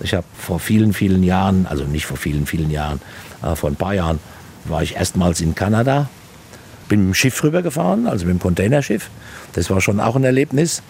Ich 0.00 0.12
habe 0.12 0.26
vor 0.36 0.60
vielen, 0.60 0.92
vielen 0.92 1.22
Jahren, 1.22 1.64
also 1.64 1.84
nicht 1.84 2.04
vor 2.04 2.18
vielen, 2.18 2.44
vielen 2.44 2.70
Jahren, 2.70 3.00
äh, 3.42 3.56
vor 3.56 3.70
ein 3.70 3.76
paar 3.76 3.94
Jahren, 3.94 4.18
war 4.68 4.82
ich 4.82 4.96
erstmals 4.96 5.40
in 5.40 5.54
Kanada, 5.54 6.08
bin 6.88 7.00
mit 7.00 7.08
dem 7.08 7.14
Schiff 7.14 7.42
rübergefahren, 7.42 8.06
also 8.06 8.26
mit 8.26 8.34
dem 8.34 8.40
Containerschiff. 8.40 9.10
Das 9.52 9.70
war 9.70 9.80
schon 9.80 10.00
auch 10.00 10.16
ein 10.16 10.24
Erlebnis. 10.24 10.82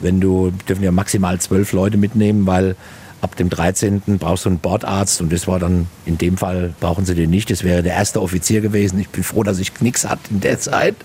Wenn 0.00 0.20
du, 0.20 0.50
dürfen 0.68 0.82
ja 0.82 0.92
maximal 0.92 1.38
zwölf 1.40 1.72
Leute 1.72 1.96
mitnehmen, 1.96 2.46
weil 2.46 2.76
ab 3.20 3.36
dem 3.36 3.50
13. 3.50 4.02
brauchst 4.18 4.44
du 4.44 4.50
einen 4.50 4.58
Bordarzt 4.58 5.20
und 5.20 5.32
das 5.32 5.46
war 5.46 5.58
dann, 5.58 5.86
in 6.06 6.16
dem 6.18 6.36
Fall 6.36 6.72
brauchen 6.80 7.04
sie 7.04 7.14
den 7.14 7.30
nicht. 7.30 7.50
Das 7.50 7.64
wäre 7.64 7.82
der 7.82 7.94
erste 7.94 8.22
Offizier 8.22 8.60
gewesen. 8.60 8.98
Ich 8.98 9.10
bin 9.10 9.22
froh, 9.22 9.42
dass 9.42 9.58
ich 9.58 9.80
nichts 9.80 10.08
hatte 10.08 10.30
in 10.30 10.40
der 10.40 10.58
Zeit. 10.58 10.96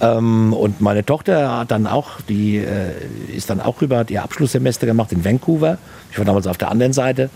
Ähm, 0.00 0.52
und 0.52 0.80
meine 0.80 1.04
Tochter 1.04 1.58
hat 1.58 1.70
dann 1.70 1.86
auch, 1.86 2.20
die 2.28 2.58
äh, 2.58 2.92
ist 3.34 3.48
dann 3.48 3.60
auch 3.60 3.80
rüber, 3.80 3.98
hat 3.98 4.10
ihr 4.10 4.22
Abschlusssemester 4.22 4.86
gemacht 4.86 5.12
in 5.12 5.24
Vancouver. 5.24 5.78
Ich 6.12 6.18
war 6.18 6.24
damals 6.24 6.46
auf 6.46 6.58
der 6.58 6.70
anderen 6.70 6.92
Seite, 6.92 7.30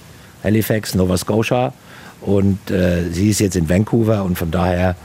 Halifax, 0.44 0.94
Nova 0.94 1.16
Scotia. 1.16 1.73
Und 2.21 2.71
äh, 2.71 3.11
sie 3.11 3.31
ist 3.31 3.41
jetzt 3.41 3.57
in 3.57 3.69
Vancouver 3.69 4.25
und 4.25 4.37
von 4.37 4.50
daher 4.50 4.97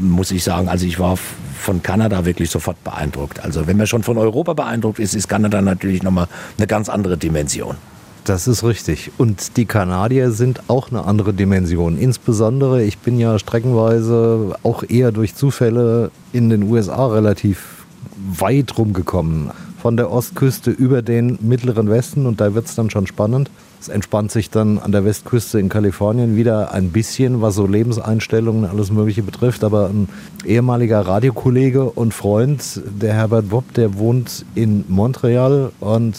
muss 0.00 0.30
ich 0.30 0.42
sagen, 0.42 0.68
also 0.68 0.86
ich 0.86 0.98
war 0.98 1.16
von 1.16 1.82
Kanada 1.82 2.24
wirklich 2.24 2.50
sofort 2.50 2.82
beeindruckt. 2.84 3.40
Also 3.44 3.66
wenn 3.66 3.76
man 3.76 3.86
schon 3.86 4.02
von 4.02 4.18
Europa 4.18 4.52
beeindruckt 4.52 4.98
ist, 4.98 5.14
ist 5.14 5.28
Kanada 5.28 5.62
natürlich 5.62 6.02
nochmal 6.02 6.28
eine 6.58 6.66
ganz 6.66 6.88
andere 6.88 7.16
Dimension. 7.16 7.76
Das 8.24 8.48
ist 8.48 8.64
richtig. 8.64 9.12
Und 9.18 9.56
die 9.56 9.66
Kanadier 9.66 10.32
sind 10.32 10.68
auch 10.68 10.90
eine 10.90 11.04
andere 11.04 11.32
Dimension. 11.32 11.96
Insbesondere, 11.96 12.82
ich 12.82 12.98
bin 12.98 13.20
ja 13.20 13.38
streckenweise 13.38 14.56
auch 14.64 14.82
eher 14.82 15.12
durch 15.12 15.36
Zufälle 15.36 16.10
in 16.32 16.50
den 16.50 16.64
USA 16.64 17.06
relativ 17.06 17.86
weit 18.16 18.76
rumgekommen. 18.76 19.50
Von 19.80 19.96
der 19.96 20.10
Ostküste 20.10 20.72
über 20.72 21.02
den 21.02 21.38
mittleren 21.40 21.88
Westen 21.88 22.26
und 22.26 22.40
da 22.40 22.54
wird 22.54 22.66
es 22.66 22.74
dann 22.74 22.90
schon 22.90 23.06
spannend. 23.06 23.48
Es 23.80 23.88
entspannt 23.88 24.32
sich 24.32 24.50
dann 24.50 24.78
an 24.78 24.92
der 24.92 25.04
Westküste 25.04 25.60
in 25.60 25.68
Kalifornien 25.68 26.36
wieder 26.36 26.72
ein 26.72 26.90
bisschen, 26.90 27.42
was 27.42 27.54
so 27.54 27.66
Lebenseinstellungen 27.66 28.64
und 28.64 28.70
alles 28.70 28.90
Mögliche 28.90 29.22
betrifft. 29.22 29.64
Aber 29.64 29.88
ein 29.88 30.08
ehemaliger 30.44 31.00
Radiokollege 31.00 31.84
und 31.84 32.14
Freund, 32.14 32.80
der 32.84 33.14
Herbert 33.14 33.50
Bob, 33.50 33.72
der 33.74 33.98
wohnt 33.98 34.44
in 34.54 34.84
Montreal 34.88 35.72
und 35.80 36.16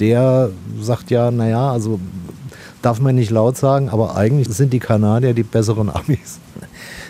der 0.00 0.50
sagt 0.80 1.10
ja, 1.10 1.30
naja, 1.30 1.70
also 1.70 2.00
darf 2.82 3.00
man 3.00 3.14
nicht 3.14 3.30
laut 3.30 3.56
sagen, 3.56 3.88
aber 3.88 4.16
eigentlich 4.16 4.48
sind 4.48 4.72
die 4.72 4.78
Kanadier 4.78 5.34
die 5.34 5.42
besseren 5.42 5.90
Amis. 5.90 6.38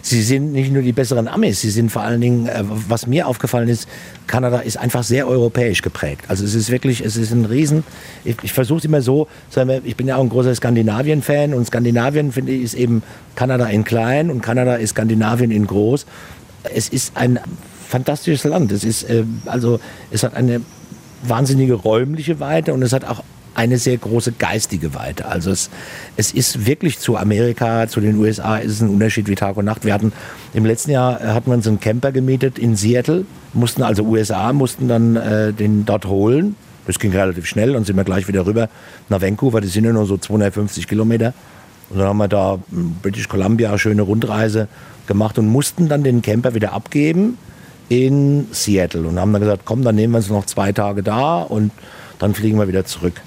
Sie 0.06 0.22
sind 0.22 0.52
nicht 0.52 0.70
nur 0.70 0.82
die 0.82 0.92
besseren 0.92 1.26
Amis, 1.26 1.62
sie 1.62 1.70
sind 1.70 1.90
vor 1.90 2.02
allen 2.02 2.20
Dingen, 2.20 2.46
äh, 2.46 2.62
was 2.62 3.08
mir 3.08 3.26
aufgefallen 3.26 3.68
ist, 3.68 3.88
Kanada 4.28 4.60
ist 4.60 4.76
einfach 4.76 5.02
sehr 5.02 5.26
europäisch 5.26 5.82
geprägt. 5.82 6.26
Also 6.28 6.44
es 6.44 6.54
ist 6.54 6.70
wirklich, 6.70 7.04
es 7.04 7.16
ist 7.16 7.32
ein 7.32 7.44
Riesen, 7.44 7.82
ich, 8.24 8.36
ich 8.44 8.52
versuche 8.52 8.78
es 8.78 8.84
immer 8.84 9.02
so, 9.02 9.26
ich 9.82 9.96
bin 9.96 10.06
ja 10.06 10.14
auch 10.14 10.22
ein 10.22 10.28
großer 10.28 10.54
Skandinavien-Fan 10.54 11.54
und 11.54 11.66
Skandinavien, 11.66 12.30
finde 12.30 12.52
ich, 12.52 12.62
ist 12.62 12.74
eben 12.74 13.02
Kanada 13.34 13.66
in 13.66 13.82
klein 13.82 14.30
und 14.30 14.42
Kanada 14.42 14.76
ist 14.76 14.90
Skandinavien 14.90 15.50
in 15.50 15.66
groß. 15.66 16.06
Es 16.72 16.88
ist 16.88 17.16
ein 17.16 17.40
fantastisches 17.88 18.44
Land. 18.44 18.70
Es 18.70 18.84
ist, 18.84 19.10
äh, 19.10 19.24
also, 19.46 19.80
es 20.12 20.22
hat 20.22 20.34
eine 20.34 20.60
wahnsinnige 21.24 21.74
räumliche 21.74 22.38
Weite 22.38 22.74
und 22.74 22.82
es 22.82 22.92
hat 22.92 23.04
auch 23.04 23.24
eine 23.56 23.78
sehr 23.78 23.96
große 23.96 24.32
geistige 24.32 24.94
Weite. 24.94 25.26
Also 25.26 25.50
es, 25.50 25.70
es 26.16 26.32
ist 26.32 26.66
wirklich 26.66 26.98
zu 26.98 27.16
Amerika, 27.16 27.88
zu 27.88 28.00
den 28.00 28.16
USA, 28.18 28.58
ist 28.58 28.72
es 28.72 28.80
ein 28.82 28.90
Unterschied 28.90 29.28
wie 29.28 29.34
Tag 29.34 29.56
und 29.56 29.64
Nacht. 29.64 29.84
Wir 29.84 29.94
hatten 29.94 30.12
im 30.52 30.66
letzten 30.66 30.90
Jahr 30.90 31.20
hatten 31.20 31.50
wir 31.50 31.54
uns 31.54 31.66
einen 31.66 31.80
Camper 31.80 32.12
gemietet 32.12 32.58
in 32.58 32.76
Seattle, 32.76 33.24
mussten 33.54 33.82
also 33.82 34.04
USA, 34.04 34.52
mussten 34.52 34.88
dann 34.88 35.16
äh, 35.16 35.52
den 35.52 35.86
dort 35.86 36.04
holen. 36.04 36.54
Das 36.86 36.98
ging 36.98 37.12
relativ 37.12 37.46
schnell 37.46 37.74
und 37.74 37.86
sind 37.86 37.96
wir 37.96 38.04
gleich 38.04 38.28
wieder 38.28 38.46
rüber 38.46 38.68
nach 39.08 39.22
Vancouver. 39.22 39.60
Das 39.60 39.72
sind 39.72 39.84
ja 39.84 39.92
nur 39.92 40.06
so 40.06 40.18
250 40.18 40.86
Kilometer. 40.86 41.32
Und 41.88 41.98
dann 41.98 42.08
haben 42.08 42.18
wir 42.18 42.28
da 42.28 42.58
in 42.70 42.94
British 43.00 43.26
Columbia 43.28 43.76
schöne 43.78 44.02
Rundreise 44.02 44.68
gemacht 45.06 45.38
und 45.38 45.48
mussten 45.48 45.88
dann 45.88 46.04
den 46.04 46.20
Camper 46.20 46.54
wieder 46.54 46.72
abgeben 46.72 47.38
in 47.88 48.48
Seattle 48.52 49.06
und 49.06 49.18
haben 49.18 49.32
dann 49.32 49.42
gesagt, 49.42 49.62
komm, 49.64 49.82
dann 49.82 49.94
nehmen 49.94 50.12
wir 50.12 50.18
uns 50.18 50.28
noch 50.28 50.46
zwei 50.46 50.72
Tage 50.72 51.02
da 51.02 51.42
und 51.42 51.70
dann 52.18 52.34
fliegen 52.34 52.58
wir 52.58 52.68
wieder 52.68 52.84
zurück. 52.84 53.22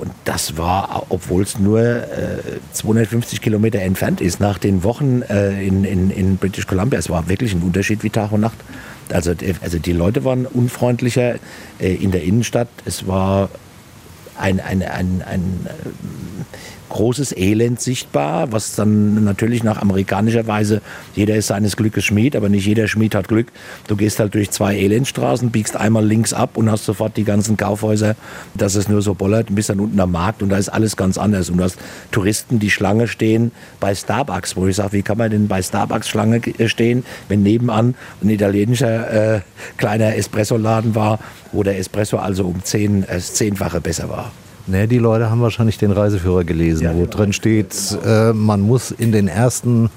Und 0.00 0.12
das 0.24 0.56
war, 0.56 1.06
obwohl 1.10 1.42
es 1.42 1.58
nur 1.58 1.80
äh, 1.80 2.38
250 2.72 3.42
Kilometer 3.42 3.80
entfernt 3.80 4.22
ist, 4.22 4.40
nach 4.40 4.56
den 4.56 4.82
Wochen 4.82 5.20
äh, 5.22 5.62
in, 5.62 5.84
in, 5.84 6.10
in 6.10 6.38
British 6.38 6.66
Columbia, 6.66 6.98
es 6.98 7.10
war 7.10 7.28
wirklich 7.28 7.52
ein 7.52 7.62
Unterschied 7.62 8.02
wie 8.02 8.08
Tag 8.08 8.32
und 8.32 8.40
Nacht. 8.40 8.56
Also, 9.12 9.34
also 9.60 9.78
die 9.78 9.92
Leute 9.92 10.24
waren 10.24 10.46
unfreundlicher 10.46 11.34
äh, 11.78 11.94
in 11.94 12.12
der 12.12 12.22
Innenstadt. 12.22 12.68
Es 12.86 13.06
war 13.06 13.50
ein, 14.38 14.58
ein, 14.60 14.82
ein, 14.82 15.22
ein 15.26 15.66
großes 16.90 17.34
Elend 17.36 17.80
sichtbar, 17.80 18.52
was 18.52 18.74
dann 18.74 19.24
natürlich 19.24 19.64
nach 19.64 19.80
amerikanischer 19.80 20.46
Weise, 20.46 20.82
jeder 21.14 21.36
ist 21.36 21.46
seines 21.46 21.76
Glückes 21.76 22.04
Schmied, 22.04 22.36
aber 22.36 22.50
nicht 22.50 22.66
jeder 22.66 22.86
Schmied 22.86 23.14
hat 23.14 23.28
Glück. 23.28 23.46
Du 23.88 23.96
gehst 23.96 24.20
halt 24.20 24.34
durch 24.34 24.50
zwei 24.50 24.76
Elendstraßen, 24.76 25.50
biegst 25.50 25.76
einmal 25.76 26.04
links 26.04 26.34
ab 26.34 26.56
und 26.56 26.70
hast 26.70 26.84
sofort 26.84 27.16
die 27.16 27.24
ganzen 27.24 27.56
Kaufhäuser, 27.56 28.16
dass 28.54 28.74
es 28.74 28.88
nur 28.88 29.00
so 29.00 29.14
bollert 29.14 29.48
und 29.48 29.54
bist 29.54 29.70
dann 29.70 29.80
unten 29.80 29.98
am 29.98 30.12
Markt 30.12 30.42
und 30.42 30.50
da 30.50 30.58
ist 30.58 30.68
alles 30.68 30.96
ganz 30.96 31.16
anders. 31.16 31.48
Und 31.48 31.56
du 31.56 31.64
hast 31.64 31.78
Touristen, 32.10 32.58
die 32.58 32.70
Schlange 32.70 33.08
stehen 33.08 33.52
bei 33.78 33.94
Starbucks, 33.94 34.56
wo 34.56 34.66
ich 34.66 34.76
sage, 34.76 34.92
wie 34.92 35.02
kann 35.02 35.16
man 35.18 35.30
denn 35.30 35.48
bei 35.48 35.62
Starbucks 35.62 36.08
Schlange 36.08 36.42
stehen, 36.66 37.04
wenn 37.28 37.42
nebenan 37.42 37.94
ein 38.22 38.28
italienischer 38.28 39.36
äh, 39.36 39.40
kleiner 39.76 40.16
Espresso-Laden 40.16 40.94
war, 40.94 41.20
wo 41.52 41.62
der 41.62 41.78
Espresso 41.78 42.18
also 42.18 42.44
um 42.46 42.62
zehn, 42.64 43.08
äh, 43.08 43.18
zehnfache 43.18 43.80
besser 43.80 44.08
war. 44.08 44.32
Ne, 44.70 44.86
die 44.86 44.98
Leute 44.98 45.30
haben 45.30 45.40
wahrscheinlich 45.40 45.78
den 45.78 45.90
Reiseführer 45.90 46.44
gelesen, 46.44 46.84
ja, 46.84 46.94
wo 46.94 47.00
genau. 47.00 47.10
drin 47.10 47.32
steht, 47.32 47.74
äh, 48.06 48.32
man 48.32 48.60
muss 48.60 48.92
in 48.92 49.10
den 49.10 49.26
ersten 49.26 49.90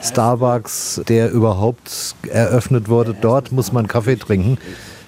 Starbucks, 0.00 1.02
der 1.08 1.32
überhaupt 1.32 2.14
eröffnet 2.30 2.88
wurde, 2.88 3.16
dort 3.20 3.50
muss 3.50 3.72
man 3.72 3.88
Kaffee 3.88 4.14
trinken. 4.16 4.58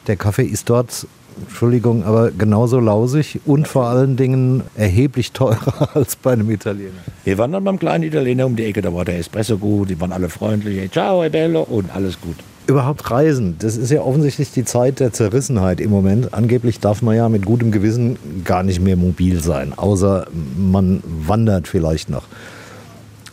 Der 0.09 0.17
Kaffee 0.17 0.43
ist 0.43 0.69
dort, 0.69 1.07
Entschuldigung, 1.41 2.03
aber 2.03 2.33
genauso 2.33 2.81
lausig 2.81 3.39
und 3.47 3.69
vor 3.69 3.87
allen 3.87 4.17
Dingen 4.17 4.65
erheblich 4.75 5.31
teurer 5.31 5.91
als 5.95 6.17
bei 6.17 6.33
einem 6.33 6.51
Italiener. 6.51 6.91
Wir 7.23 7.39
waren 7.39 7.53
dann 7.53 7.63
beim 7.63 7.79
kleinen 7.79 8.03
Italiener 8.03 8.47
um 8.47 8.57
die 8.57 8.65
Ecke, 8.65 8.83
da 8.83 8.93
war 8.93 9.05
der 9.05 9.21
Espresso 9.21 9.59
gut, 9.59 9.91
die 9.91 10.01
waren 10.01 10.11
alle 10.11 10.29
freundlich, 10.29 10.91
ciao, 10.91 11.23
e 11.23 11.29
bello 11.29 11.63
und 11.63 11.95
alles 11.95 12.21
gut 12.21 12.37
überhaupt 12.67 13.11
reisen? 13.11 13.57
Das 13.59 13.77
ist 13.77 13.91
ja 13.91 14.01
offensichtlich 14.03 14.53
die 14.53 14.65
Zeit 14.65 15.01
der 15.01 15.13
Zerrissenheit 15.13 15.81
im 15.81 15.91
Moment. 15.91 16.35
Angeblich 16.35 16.81
darf 16.81 17.03
man 17.03 17.17
ja 17.17 17.29
mit 17.29 17.45
gutem 17.45 17.71
Gewissen 17.71 18.19
gar 18.45 18.63
nicht 18.63 18.81
mehr 18.81 18.97
mobil 18.97 19.41
sein, 19.41 19.73
außer 19.77 20.27
man 20.57 21.03
wandert 21.05 21.69
vielleicht 21.69 22.11
noch. 22.11 22.25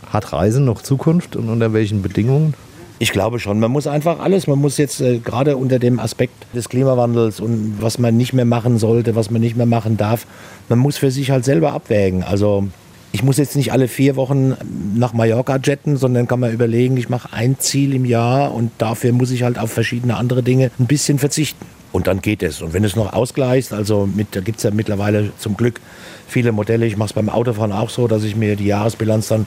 Hat 0.09 0.33
Reisen 0.33 0.65
noch 0.65 0.81
Zukunft 0.81 1.35
und 1.35 1.49
unter 1.49 1.71
welchen 1.71 2.01
Bedingungen? 2.01 2.53
Ich 2.99 3.11
glaube 3.11 3.39
schon. 3.39 3.59
Man 3.59 3.71
muss 3.71 3.87
einfach 3.87 4.19
alles, 4.19 4.45
man 4.45 4.59
muss 4.59 4.77
jetzt 4.77 5.01
äh, 5.01 5.17
gerade 5.17 5.57
unter 5.57 5.79
dem 5.79 5.99
Aspekt 5.99 6.35
des 6.53 6.69
Klimawandels 6.69 7.39
und 7.39 7.77
was 7.79 7.97
man 7.97 8.15
nicht 8.15 8.33
mehr 8.33 8.45
machen 8.45 8.77
sollte, 8.77 9.15
was 9.15 9.31
man 9.31 9.41
nicht 9.41 9.57
mehr 9.57 9.65
machen 9.65 9.97
darf, 9.97 10.27
man 10.69 10.77
muss 10.77 10.97
für 10.97 11.09
sich 11.09 11.31
halt 11.31 11.43
selber 11.43 11.73
abwägen. 11.73 12.21
Also 12.21 12.67
ich 13.11 13.23
muss 13.23 13.37
jetzt 13.37 13.55
nicht 13.55 13.73
alle 13.73 13.87
vier 13.87 14.15
Wochen 14.15 14.55
nach 14.95 15.13
Mallorca 15.13 15.59
jetten, 15.61 15.97
sondern 15.97 16.27
kann 16.27 16.39
man 16.39 16.53
überlegen, 16.53 16.95
ich 16.97 17.09
mache 17.09 17.33
ein 17.33 17.59
Ziel 17.59 17.93
im 17.93 18.05
Jahr 18.05 18.53
und 18.53 18.71
dafür 18.77 19.11
muss 19.11 19.31
ich 19.31 19.43
halt 19.43 19.59
auf 19.59 19.71
verschiedene 19.71 20.15
andere 20.15 20.43
Dinge 20.43 20.71
ein 20.79 20.85
bisschen 20.85 21.19
verzichten. 21.19 21.65
Und 21.91 22.07
dann 22.07 22.21
geht 22.21 22.41
es. 22.41 22.61
Und 22.61 22.73
wenn 22.73 22.85
es 22.85 22.95
noch 22.95 23.11
ausgleicht, 23.11 23.73
also 23.73 24.07
mit, 24.07 24.33
da 24.35 24.39
gibt 24.39 24.57
es 24.59 24.63
ja 24.63 24.71
mittlerweile 24.71 25.31
zum 25.37 25.57
Glück 25.57 25.81
viele 26.27 26.53
Modelle. 26.53 26.85
Ich 26.85 26.95
mache 26.95 27.07
es 27.07 27.13
beim 27.13 27.27
Autofahren 27.27 27.73
auch 27.73 27.89
so, 27.89 28.07
dass 28.07 28.23
ich 28.23 28.37
mir 28.37 28.55
die 28.55 28.65
Jahresbilanz 28.65 29.27
dann 29.27 29.45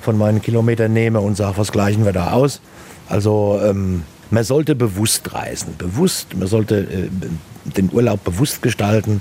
von 0.00 0.16
meinen 0.16 0.40
Kilometern 0.40 0.92
nehme 0.92 1.20
und 1.20 1.36
sage, 1.36 1.58
was 1.58 1.72
gleichen 1.72 2.04
wir 2.04 2.12
da 2.12 2.30
aus. 2.30 2.60
Also 3.08 3.60
ähm, 3.64 4.04
man 4.30 4.44
sollte 4.44 4.76
bewusst 4.76 5.34
reisen, 5.34 5.74
bewusst, 5.76 6.36
man 6.36 6.46
sollte 6.46 6.78
äh, 6.82 7.08
den 7.64 7.90
Urlaub 7.92 8.22
bewusst 8.22 8.62
gestalten 8.62 9.20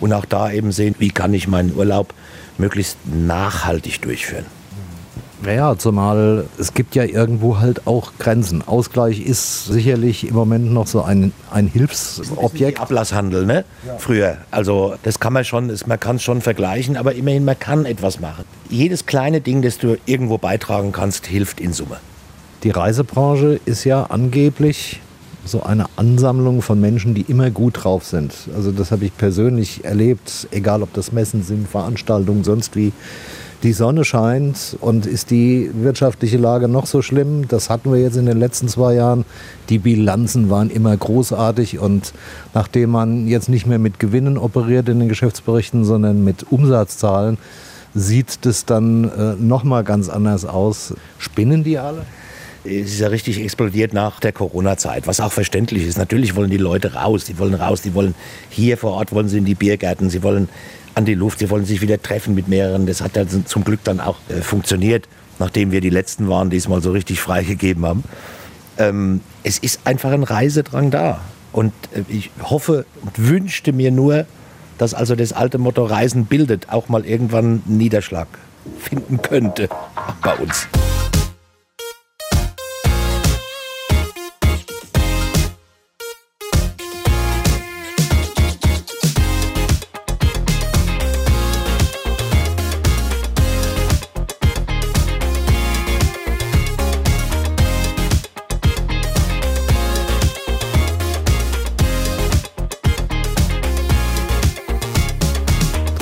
und 0.00 0.12
auch 0.12 0.24
da 0.24 0.50
eben 0.50 0.72
sehen, 0.72 0.96
wie 0.98 1.10
kann 1.10 1.32
ich 1.34 1.46
meinen 1.46 1.74
Urlaub 1.74 2.12
möglichst 2.58 2.98
nachhaltig 3.06 4.02
durchführen. 4.02 4.44
Ja, 5.46 5.78
zumal 5.78 6.46
es 6.58 6.74
gibt 6.74 6.96
ja 6.96 7.04
irgendwo 7.04 7.58
halt 7.58 7.86
auch 7.86 8.12
Grenzen. 8.18 8.66
Ausgleich 8.66 9.20
ist 9.20 9.66
sicherlich 9.66 10.26
im 10.26 10.34
Moment 10.34 10.72
noch 10.72 10.88
so 10.88 11.02
ein, 11.02 11.32
ein 11.52 11.68
Hilfsobjekt. 11.68 12.80
Ablasshandel, 12.80 13.46
ne? 13.46 13.64
Ja. 13.86 13.98
Früher. 13.98 14.38
Also 14.50 14.96
das 15.04 15.20
kann 15.20 15.32
man 15.32 15.44
schon, 15.44 15.72
man 15.86 16.00
kann 16.00 16.16
es 16.16 16.24
schon 16.24 16.40
vergleichen, 16.40 16.96
aber 16.96 17.14
immerhin, 17.14 17.44
man 17.44 17.58
kann 17.58 17.84
etwas 17.84 18.18
machen. 18.18 18.44
Jedes 18.68 19.06
kleine 19.06 19.40
Ding, 19.40 19.62
das 19.62 19.78
du 19.78 19.96
irgendwo 20.06 20.38
beitragen 20.38 20.90
kannst, 20.90 21.26
hilft 21.26 21.60
in 21.60 21.72
Summe. 21.72 21.98
Die 22.64 22.70
Reisebranche 22.70 23.60
ist 23.64 23.84
ja 23.84 24.04
angeblich 24.04 25.00
so 25.48 25.62
eine 25.62 25.86
Ansammlung 25.96 26.62
von 26.62 26.80
Menschen, 26.80 27.14
die 27.14 27.22
immer 27.22 27.50
gut 27.50 27.84
drauf 27.84 28.04
sind. 28.04 28.32
Also 28.54 28.70
das 28.70 28.90
habe 28.90 29.04
ich 29.04 29.16
persönlich 29.16 29.84
erlebt, 29.84 30.48
egal 30.50 30.82
ob 30.82 30.92
das 30.92 31.12
Messen 31.12 31.42
sind, 31.42 31.68
Veranstaltungen, 31.68 32.44
sonst 32.44 32.76
wie. 32.76 32.92
Die 33.64 33.72
Sonne 33.72 34.04
scheint 34.04 34.76
und 34.80 35.04
ist 35.04 35.32
die 35.32 35.68
wirtschaftliche 35.74 36.38
Lage 36.38 36.68
noch 36.68 36.86
so 36.86 37.02
schlimm? 37.02 37.48
Das 37.48 37.70
hatten 37.70 37.90
wir 37.90 38.00
jetzt 38.00 38.16
in 38.16 38.26
den 38.26 38.38
letzten 38.38 38.68
zwei 38.68 38.94
Jahren. 38.94 39.24
Die 39.68 39.78
Bilanzen 39.78 40.48
waren 40.48 40.70
immer 40.70 40.96
großartig 40.96 41.80
und 41.80 42.12
nachdem 42.54 42.90
man 42.90 43.26
jetzt 43.26 43.48
nicht 43.48 43.66
mehr 43.66 43.80
mit 43.80 43.98
Gewinnen 43.98 44.38
operiert 44.38 44.88
in 44.88 45.00
den 45.00 45.08
Geschäftsberichten, 45.08 45.84
sondern 45.84 46.22
mit 46.22 46.52
Umsatzzahlen, 46.52 47.36
sieht 47.94 48.46
das 48.46 48.64
dann 48.64 49.10
äh, 49.10 49.34
noch 49.34 49.64
mal 49.64 49.82
ganz 49.82 50.08
anders 50.08 50.44
aus. 50.44 50.94
Spinnen 51.18 51.64
die 51.64 51.78
alle? 51.78 52.06
Es 52.68 52.92
ist 52.92 53.00
ja 53.00 53.08
richtig 53.08 53.40
explodiert 53.40 53.92
nach 53.92 54.20
der 54.20 54.32
Corona-Zeit, 54.32 55.06
was 55.06 55.20
auch 55.20 55.32
verständlich 55.32 55.86
ist. 55.86 55.98
Natürlich 55.98 56.36
wollen 56.36 56.50
die 56.50 56.58
Leute 56.58 56.94
raus, 56.94 57.24
die 57.24 57.38
wollen 57.38 57.54
raus, 57.54 57.82
die 57.82 57.94
wollen 57.94 58.14
hier 58.50 58.76
vor 58.76 58.92
Ort, 58.92 59.12
wollen 59.12 59.28
sie 59.28 59.38
in 59.38 59.44
die 59.44 59.54
Biergärten, 59.54 60.10
sie 60.10 60.22
wollen 60.22 60.48
an 60.94 61.04
die 61.04 61.14
Luft, 61.14 61.38
sie 61.38 61.50
wollen 61.50 61.64
sich 61.64 61.80
wieder 61.80 62.00
treffen 62.00 62.34
mit 62.34 62.48
mehreren. 62.48 62.86
Das 62.86 63.00
hat 63.00 63.16
ja 63.16 63.24
zum 63.26 63.64
Glück 63.64 63.80
dann 63.84 64.00
auch 64.00 64.16
äh, 64.28 64.42
funktioniert, 64.42 65.08
nachdem 65.38 65.72
wir 65.72 65.80
die 65.80 65.90
Letzten 65.90 66.28
waren, 66.28 66.50
die 66.50 66.56
es 66.56 66.68
mal 66.68 66.82
so 66.82 66.92
richtig 66.92 67.20
freigegeben 67.20 67.86
haben. 67.86 68.04
Ähm, 68.78 69.20
es 69.42 69.58
ist 69.58 69.80
einfach 69.84 70.12
ein 70.12 70.22
Reisedrang 70.22 70.90
da. 70.90 71.20
Und 71.52 71.72
äh, 71.94 72.02
ich 72.08 72.30
hoffe 72.42 72.84
und 73.02 73.28
wünschte 73.28 73.72
mir 73.72 73.90
nur, 73.90 74.26
dass 74.76 74.94
also 74.94 75.14
das 75.16 75.32
alte 75.32 75.58
Motto 75.58 75.84
Reisen 75.84 76.26
bildet 76.26 76.68
auch 76.70 76.88
mal 76.88 77.04
irgendwann 77.04 77.62
einen 77.66 77.78
Niederschlag 77.78 78.28
finden 78.78 79.22
könnte 79.22 79.68
bei 80.22 80.34
uns. 80.34 80.68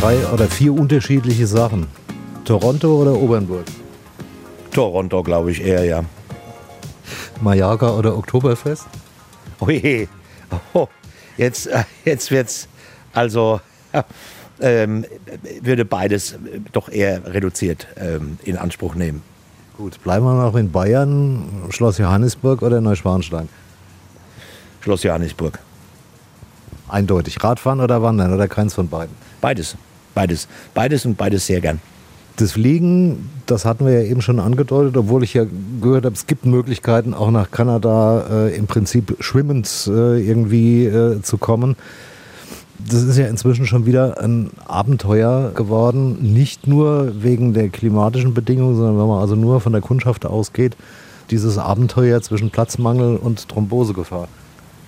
Drei 0.06 0.24
oder 0.28 0.46
vier 0.46 0.72
unterschiedliche 0.72 1.48
Sachen. 1.48 1.88
Toronto 2.44 3.02
oder 3.02 3.16
Obernburg? 3.16 3.64
Toronto, 4.70 5.24
glaube 5.24 5.50
ich, 5.50 5.60
eher, 5.60 5.84
ja. 5.84 6.04
Mallorca 7.40 7.90
oder 7.90 8.16
Oktoberfest? 8.16 8.86
Oh 9.58 9.68
je. 9.68 10.06
Oh, 10.74 10.86
jetzt, 11.36 11.66
äh, 11.66 11.82
jetzt 12.04 12.30
wird's 12.30 12.68
also 13.14 13.60
ähm, 14.60 15.04
würde 15.62 15.84
beides 15.84 16.38
doch 16.70 16.88
eher 16.88 17.26
reduziert 17.26 17.88
ähm, 17.96 18.38
in 18.44 18.56
Anspruch 18.56 18.94
nehmen. 18.94 19.22
Gut, 19.76 20.00
bleiben 20.04 20.24
wir 20.24 20.34
noch 20.34 20.54
in 20.54 20.70
Bayern, 20.70 21.64
Schloss 21.70 21.98
Johannisburg 21.98 22.62
oder 22.62 22.80
Neuschwanstein? 22.80 23.48
Schloss 24.82 25.02
Johannisburg. 25.02 25.58
Eindeutig. 26.86 27.42
Radfahren 27.42 27.80
oder 27.80 28.02
Wandern 28.02 28.32
oder 28.32 28.46
keins 28.46 28.72
von 28.72 28.88
beiden? 28.88 29.16
Beides. 29.40 29.76
Beides. 30.16 30.48
Beides 30.72 31.04
und 31.04 31.18
beides 31.18 31.46
sehr 31.46 31.60
gern. 31.60 31.78
Das 32.36 32.52
Fliegen, 32.52 33.28
das 33.44 33.66
hatten 33.66 33.84
wir 33.84 34.00
ja 34.00 34.10
eben 34.10 34.22
schon 34.22 34.40
angedeutet, 34.40 34.96
obwohl 34.96 35.22
ich 35.22 35.34
ja 35.34 35.44
gehört 35.82 36.06
habe, 36.06 36.14
es 36.14 36.26
gibt 36.26 36.46
Möglichkeiten, 36.46 37.12
auch 37.12 37.30
nach 37.30 37.50
Kanada 37.50 38.46
äh, 38.46 38.56
im 38.56 38.66
Prinzip 38.66 39.18
schwimmend 39.20 39.68
äh, 39.88 40.18
irgendwie 40.18 40.86
äh, 40.86 41.20
zu 41.20 41.36
kommen. 41.36 41.76
Das 42.78 43.02
ist 43.02 43.18
ja 43.18 43.26
inzwischen 43.26 43.66
schon 43.66 43.84
wieder 43.84 44.18
ein 44.18 44.52
Abenteuer 44.66 45.52
geworden, 45.54 46.32
nicht 46.32 46.66
nur 46.66 47.22
wegen 47.22 47.52
der 47.52 47.68
klimatischen 47.68 48.32
Bedingungen, 48.32 48.74
sondern 48.74 48.98
wenn 48.98 49.08
man 49.08 49.20
also 49.20 49.34
nur 49.34 49.60
von 49.60 49.72
der 49.72 49.82
Kundschaft 49.82 50.24
ausgeht, 50.24 50.78
dieses 51.30 51.58
Abenteuer 51.58 52.22
zwischen 52.22 52.48
Platzmangel 52.48 53.16
und 53.16 53.48
Thrombosegefahr. 53.50 54.28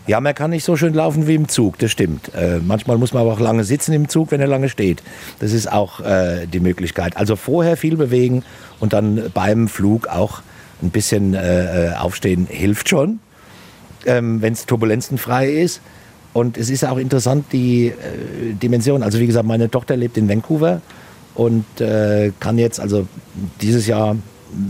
Ja, 0.09 0.23
man 0.23 0.35
kann 0.35 0.49
nicht 0.49 0.65
so 0.65 0.75
schön 0.75 0.95
laufen 0.95 1.27
wie 1.27 1.35
im 1.35 1.49
Zug, 1.49 1.79
das 1.79 1.91
stimmt. 1.91 2.35
Äh, 2.35 2.61
manchmal 2.67 2.97
muss 2.97 3.13
man 3.13 3.21
aber 3.21 3.35
auch 3.35 3.41
lange 3.41 3.63
sitzen 3.63 3.93
im 3.93 4.09
Zug, 4.09 4.31
wenn 4.31 4.41
er 4.41 4.47
lange 4.47 4.71
steht. 4.71 5.03
Das 5.39 5.53
ist 5.53 5.71
auch 5.71 6.01
äh, 6.01 6.47
die 6.47 6.61
Möglichkeit. 6.61 7.19
Also 7.19 7.37
vorher 7.37 7.77
viel 7.77 7.95
bewegen 7.95 8.43
und 8.81 8.95
dann 8.95 9.31
beim 9.35 9.69
Flug 9.69 10.09
auch 10.09 10.41
ein 10.81 10.89
bisschen 10.89 11.35
äh, 11.35 11.91
äh 11.91 11.95
aufstehen 11.95 12.47
hilft 12.49 12.89
schon, 12.89 13.21
ähm, 14.07 14.41
wenn 14.41 14.55
es 14.55 14.65
turbulenzenfrei 14.65 15.51
ist. 15.51 15.83
Und 16.33 16.57
es 16.57 16.71
ist 16.71 16.87
auch 16.87 16.97
interessant, 16.97 17.45
die 17.53 17.89
äh, 17.89 18.55
Dimension. 18.55 19.03
Also 19.03 19.19
wie 19.19 19.27
gesagt, 19.27 19.47
meine 19.47 19.71
Tochter 19.71 19.95
lebt 19.95 20.17
in 20.17 20.27
Vancouver 20.27 20.81
und 21.35 21.67
äh, 21.83 22.33
kann 22.41 22.57
jetzt, 22.57 22.81
also 22.81 23.07
dieses 23.61 23.87
Jahr 23.87 24.17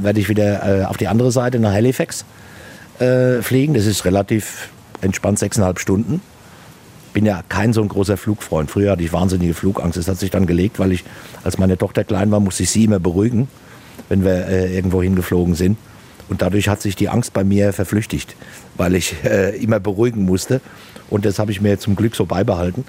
werde 0.02 0.18
ich 0.18 0.28
wieder 0.28 0.88
auf 0.90 0.96
die 0.96 1.06
andere 1.06 1.30
Seite 1.30 1.60
nach 1.60 1.72
Halifax 1.72 2.24
fliegen. 3.40 3.74
Das 3.74 3.86
ist 3.86 4.04
relativ 4.04 4.70
entspannt 5.00 5.38
sechseinhalb 5.38 5.78
Stunden. 5.78 6.20
Bin 7.12 7.24
ja 7.24 7.42
kein 7.48 7.72
so 7.72 7.82
ein 7.82 7.88
großer 7.88 8.16
Flugfreund. 8.16 8.70
Früher 8.70 8.92
hatte 8.92 9.02
ich 9.02 9.12
wahnsinnige 9.12 9.54
Flugangst. 9.54 9.96
Das 9.96 10.08
hat 10.08 10.18
sich 10.18 10.30
dann 10.30 10.46
gelegt, 10.46 10.78
weil 10.78 10.92
ich, 10.92 11.04
als 11.42 11.58
meine 11.58 11.78
Tochter 11.78 12.04
klein 12.04 12.30
war, 12.30 12.40
musste 12.40 12.62
ich 12.64 12.70
sie 12.70 12.84
immer 12.84 12.98
beruhigen, 12.98 13.48
wenn 14.08 14.24
wir 14.24 14.46
äh, 14.46 14.74
irgendwo 14.74 15.02
hingeflogen 15.02 15.54
sind. 15.54 15.78
Und 16.28 16.42
dadurch 16.42 16.68
hat 16.68 16.82
sich 16.82 16.94
die 16.94 17.08
Angst 17.08 17.32
bei 17.32 17.42
mir 17.42 17.72
verflüchtigt, 17.72 18.36
weil 18.76 18.94
ich 18.94 19.14
äh, 19.24 19.56
immer 19.56 19.80
beruhigen 19.80 20.24
musste. 20.24 20.60
Und 21.08 21.24
das 21.24 21.38
habe 21.38 21.50
ich 21.50 21.60
mir 21.60 21.78
zum 21.78 21.96
Glück 21.96 22.14
so 22.14 22.26
beibehalten. 22.26 22.84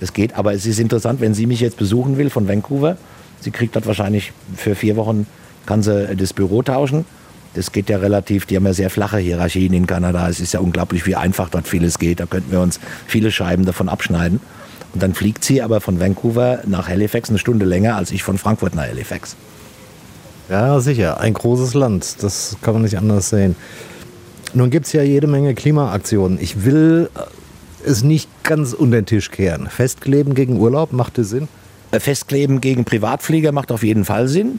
Es 0.00 0.12
geht, 0.12 0.34
aber 0.34 0.54
es 0.54 0.66
ist 0.66 0.80
interessant, 0.80 1.20
wenn 1.20 1.34
sie 1.34 1.46
mich 1.46 1.60
jetzt 1.60 1.76
besuchen 1.76 2.18
will 2.18 2.30
von 2.30 2.48
Vancouver. 2.48 2.96
Sie 3.40 3.52
kriegt 3.52 3.76
dort 3.76 3.86
wahrscheinlich 3.86 4.32
für 4.56 4.74
vier 4.74 4.96
Wochen, 4.96 5.26
kann 5.66 5.82
sie 5.82 6.16
das 6.16 6.32
Büro 6.32 6.62
tauschen 6.62 7.04
das 7.54 7.72
geht 7.72 7.90
ja 7.90 7.98
relativ, 7.98 8.46
die 8.46 8.56
haben 8.56 8.66
ja 8.66 8.72
sehr 8.72 8.90
flache 8.90 9.18
Hierarchien 9.18 9.72
in 9.72 9.86
Kanada. 9.86 10.28
Es 10.28 10.40
ist 10.40 10.54
ja 10.54 10.60
unglaublich, 10.60 11.06
wie 11.06 11.16
einfach 11.16 11.48
dort 11.48 11.66
vieles 11.66 11.98
geht. 11.98 12.20
Da 12.20 12.26
könnten 12.26 12.52
wir 12.52 12.60
uns 12.60 12.78
viele 13.06 13.32
Scheiben 13.32 13.64
davon 13.64 13.88
abschneiden. 13.88 14.40
Und 14.92 15.02
dann 15.02 15.14
fliegt 15.14 15.44
sie 15.44 15.62
aber 15.62 15.80
von 15.80 16.00
Vancouver 16.00 16.60
nach 16.66 16.88
Halifax 16.88 17.28
eine 17.28 17.38
Stunde 17.38 17.64
länger 17.64 17.96
als 17.96 18.10
ich 18.12 18.22
von 18.22 18.38
Frankfurt 18.38 18.74
nach 18.74 18.86
Halifax. 18.86 19.36
Ja, 20.48 20.80
sicher. 20.80 21.20
Ein 21.20 21.34
großes 21.34 21.74
Land. 21.74 22.22
Das 22.22 22.56
kann 22.62 22.74
man 22.74 22.82
nicht 22.82 22.98
anders 22.98 23.30
sehen. 23.30 23.56
Nun 24.52 24.70
gibt 24.70 24.86
es 24.86 24.92
ja 24.92 25.02
jede 25.02 25.28
Menge 25.28 25.54
Klimaaktionen. 25.54 26.38
Ich 26.40 26.64
will 26.64 27.08
es 27.84 28.02
nicht 28.02 28.28
ganz 28.42 28.72
unter 28.72 29.00
den 29.00 29.06
Tisch 29.06 29.30
kehren. 29.30 29.68
Festkleben 29.68 30.34
gegen 30.34 30.58
Urlaub, 30.58 30.92
macht 30.92 31.16
Sinn? 31.16 31.48
Äh, 31.92 32.00
Festkleben 32.00 32.60
gegen 32.60 32.84
Privatflieger 32.84 33.52
macht 33.52 33.72
auf 33.72 33.82
jeden 33.82 34.04
Fall 34.04 34.28
Sinn 34.28 34.58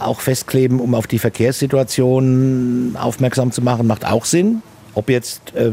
auch 0.00 0.20
festkleben, 0.20 0.80
um 0.80 0.94
auf 0.94 1.06
die 1.06 1.18
Verkehrssituation 1.18 2.96
aufmerksam 2.98 3.52
zu 3.52 3.62
machen, 3.62 3.86
macht 3.86 4.04
auch 4.04 4.24
Sinn. 4.24 4.62
Ob 4.94 5.10
jetzt 5.10 5.54
äh, 5.54 5.72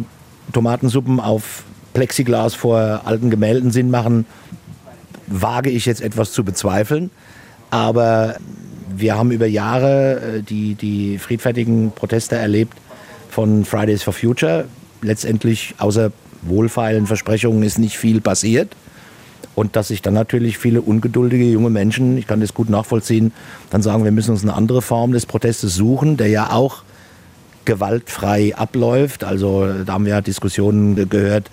Tomatensuppen 0.54 1.20
auf 1.20 1.64
Plexiglas 1.94 2.54
vor 2.54 3.02
alten 3.06 3.30
Gemälden 3.30 3.72
Sinn 3.72 3.90
machen, 3.90 4.26
wage 5.28 5.70
ich 5.70 5.86
jetzt 5.86 6.02
etwas 6.02 6.32
zu 6.32 6.44
bezweifeln. 6.44 7.10
Aber 7.70 8.36
wir 8.96 9.18
haben 9.18 9.32
über 9.32 9.48
Jahre 9.48 10.38
äh, 10.38 10.42
die, 10.42 10.76
die 10.76 11.18
friedfertigen 11.18 11.92
Proteste 11.92 12.36
erlebt 12.36 12.78
von 13.30 13.66
Fridays 13.66 14.04
for 14.04 14.14
Future. 14.14 14.66
Letztendlich 15.02 15.76
außer 15.78 16.12
wohlfeilen 16.44 17.08
Versprechungen 17.08 17.64
ist 17.64 17.80
nicht 17.80 17.98
viel 17.98 18.22
passiert. 18.22 18.76
Und 19.56 19.76
dass 19.78 19.88
sich 19.88 20.02
dann 20.02 20.14
natürlich 20.14 20.58
viele 20.58 20.82
ungeduldige 20.82 21.46
junge 21.46 21.70
Menschen, 21.70 22.18
ich 22.18 22.28
kann 22.28 22.42
das 22.42 22.54
gut 22.54 22.70
nachvollziehen, 22.70 23.32
dann 23.70 23.82
sagen, 23.82 24.04
wir 24.04 24.12
müssen 24.12 24.32
uns 24.32 24.44
eine 24.44 24.54
andere 24.54 24.82
Form 24.82 25.14
des 25.14 25.26
Protestes 25.26 25.76
suchen, 25.76 26.18
der 26.18 26.28
ja 26.28 26.52
auch 26.52 26.84
gewaltfrei 27.64 28.54
abläuft. 28.56 29.24
Also 29.24 29.66
da 29.86 29.94
haben 29.94 30.06
wir 30.06 30.14
ja 30.14 30.22
Diskussionen 30.22 31.10
gehört 31.10 31.50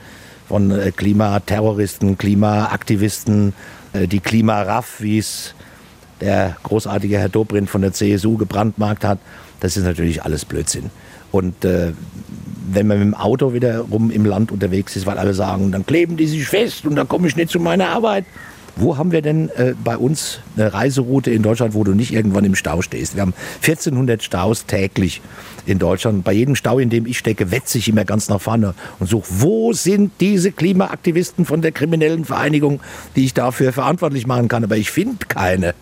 von 0.49 0.71
äh, 0.71 0.91
Klimaterroristen, 0.91 2.19
Klimaaktivisten, 2.19 3.55
äh, 3.93 4.07
die 4.07 4.21
Klimaraff, 4.21 5.01
wie 5.01 5.19
es 5.19 5.55
der 6.21 6.57
großartige 6.63 7.19
Herr 7.19 7.29
Dobrindt 7.29 7.71
von 7.71 7.83
der 7.83 7.93
CSU 7.93 8.37
gebrandmarkt 8.37 9.05
hat. 9.05 9.19
Das 9.61 9.77
ist 9.77 9.85
natürlich 9.85 10.23
alles 10.23 10.45
Blödsinn. 10.45 10.91
Und 11.33 11.65
äh, 11.65 11.93
wenn 12.71 12.87
man 12.87 12.99
mit 12.99 13.07
dem 13.09 13.15
Auto 13.15 13.53
wiederum 13.53 14.11
im 14.11 14.25
Land 14.25 14.53
unterwegs 14.53 14.97
ist, 14.97 15.07
weil 15.07 15.19
alle 15.19 15.35
sagen, 15.35 15.73
dann 15.73 15.85
kleben 15.85 16.17
die 16.17 16.27
sich 16.27 16.47
fest 16.47 16.87
und 16.87 16.95
dann 16.95 17.09
komme 17.09 17.27
ich 17.27 17.37
nicht 17.37 17.51
zu 17.51 17.59
meiner 17.59 17.89
Arbeit. 17.89 18.25
Wo 18.75 18.97
haben 18.97 19.13
wir 19.13 19.21
denn 19.21 19.51
äh, 19.51 19.75
bei 19.85 19.99
uns 19.99 20.41
eine 20.57 20.73
Reiseroute 20.73 21.31
in 21.31 21.43
Deutschland, 21.43 21.75
wo 21.75 21.85
du 21.85 21.93
nicht 21.93 22.13
irgendwann 22.13 22.45
im 22.45 22.55
Stau 22.55 22.81
stehst? 22.81 23.15
Wir 23.15 23.21
haben 23.21 23.35
1400 23.61 24.23
Staus 24.23 24.65
täglich 24.65 25.21
in 25.67 25.79
Deutschland. 25.79 26.25
Bei 26.25 26.33
jedem 26.33 26.57
Stau, 26.57 26.79
in 26.79 26.89
dem 26.89 27.05
ich 27.05 27.19
stecke, 27.19 27.51
wetze 27.51 27.77
ich 27.77 27.89
immer 27.89 28.07
ganz 28.07 28.31
nach 28.31 28.41
vorne 28.41 28.75
und 28.99 29.11
suche, 29.11 29.27
wo 29.29 29.75
sind 29.75 30.13
diese 30.21 30.53
Klimaaktivisten 30.53 31.45
von 31.45 31.61
der 31.61 31.73
kriminellen 31.73 32.25
Vereinigung, 32.25 32.81
die 33.15 33.27
ich 33.27 33.35
dafür 33.35 33.75
verantwortlich 33.75 34.27
machen 34.27 34.49
kann? 34.49 34.65
Aber 34.65 34.79
ich 34.79 34.91
finde 34.91 35.27
keine. 35.27 35.75